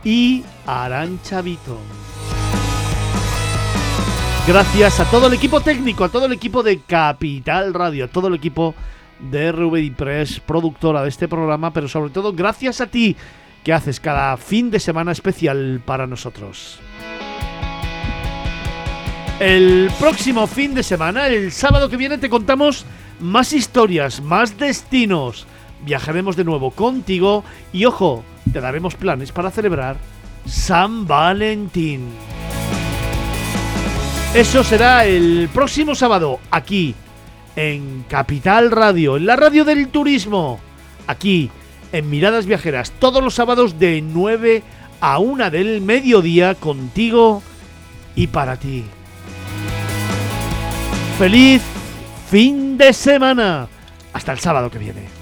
y 0.05 0.45
Arancha 0.67 1.43
Vito. 1.43 1.79
Gracias 4.47 4.99
a 4.99 5.05
todo 5.11 5.29
el 5.29 5.35
equipo 5.35 5.61
técnico, 5.61 6.05
a 6.05 6.09
todo 6.09 6.27
el 6.27 6.33
equipo 6.33 6.63
de 6.63 6.81
Capital 6.81 7.73
Radio, 7.73 8.07
a 8.07 8.09
todo 8.09 8.27
el 8.29 8.35
equipo 8.35 8.75
de 9.21 9.53
RVD 9.53 9.95
Press, 9.95 10.41
productora 10.41 11.03
de 11.03 11.09
este 11.09 11.29
programa, 11.29 11.73
pero 11.73 11.87
sobre 11.87 12.11
todo 12.11 12.33
gracias 12.33 12.81
a 12.81 12.89
ti 12.89 13.17
que 13.63 13.73
haces 13.73 14.01
cada 14.01 14.37
fin 14.37 14.71
de 14.71 14.81
semana 14.81 15.13
especial 15.13 15.81
para 15.85 16.09
nosotros. 16.09 16.81
El 19.39 19.91
próximo 19.99 20.47
fin 20.47 20.75
de 20.75 20.83
semana, 20.83 21.27
el 21.29 21.53
sábado 21.53 21.89
que 21.89 21.97
viene, 21.97 22.19
te 22.19 22.29
contamos 22.29 22.85
más 23.21 23.53
historias, 23.53 24.21
más 24.21 24.59
destinos. 24.59 25.47
Viajaremos 25.85 26.37
de 26.37 26.45
nuevo 26.45 26.71
contigo 26.71 27.45
y 27.73 27.85
ojo, 27.85 28.25
te 28.51 28.61
daremos 28.61 28.95
planes 28.95 29.33
para 29.33 29.51
celebrar 29.51 29.97
San 30.47 31.07
Valentín. 31.07 32.09
Eso 34.35 34.65
será 34.65 35.05
el 35.05 35.51
próximo 35.53 35.95
sábado, 35.95 36.41
aquí, 36.51 36.95
en 37.55 38.05
Capital 38.09 38.71
Radio, 38.71 39.19
en 39.19 39.27
la 39.27 39.37
radio 39.37 39.65
del 39.65 39.89
turismo, 39.89 40.59
aquí, 41.07 41.51
en 41.93 42.09
Miradas 42.09 42.47
Viajeras, 42.47 42.93
todos 42.93 43.23
los 43.23 43.35
sábados 43.35 43.79
de 43.79 44.01
9 44.01 44.63
a 45.01 45.19
1 45.19 45.51
del 45.51 45.83
mediodía, 45.83 46.55
contigo 46.55 47.43
y 48.17 48.29
para 48.29 48.57
ti. 48.57 48.85
Feliz 51.19 51.63
fin 52.31 52.79
de 52.79 52.93
semana. 52.93 53.69
Hasta 54.13 54.33
el 54.33 54.39
sábado 54.39 54.71
que 54.71 54.79
viene. 54.79 55.22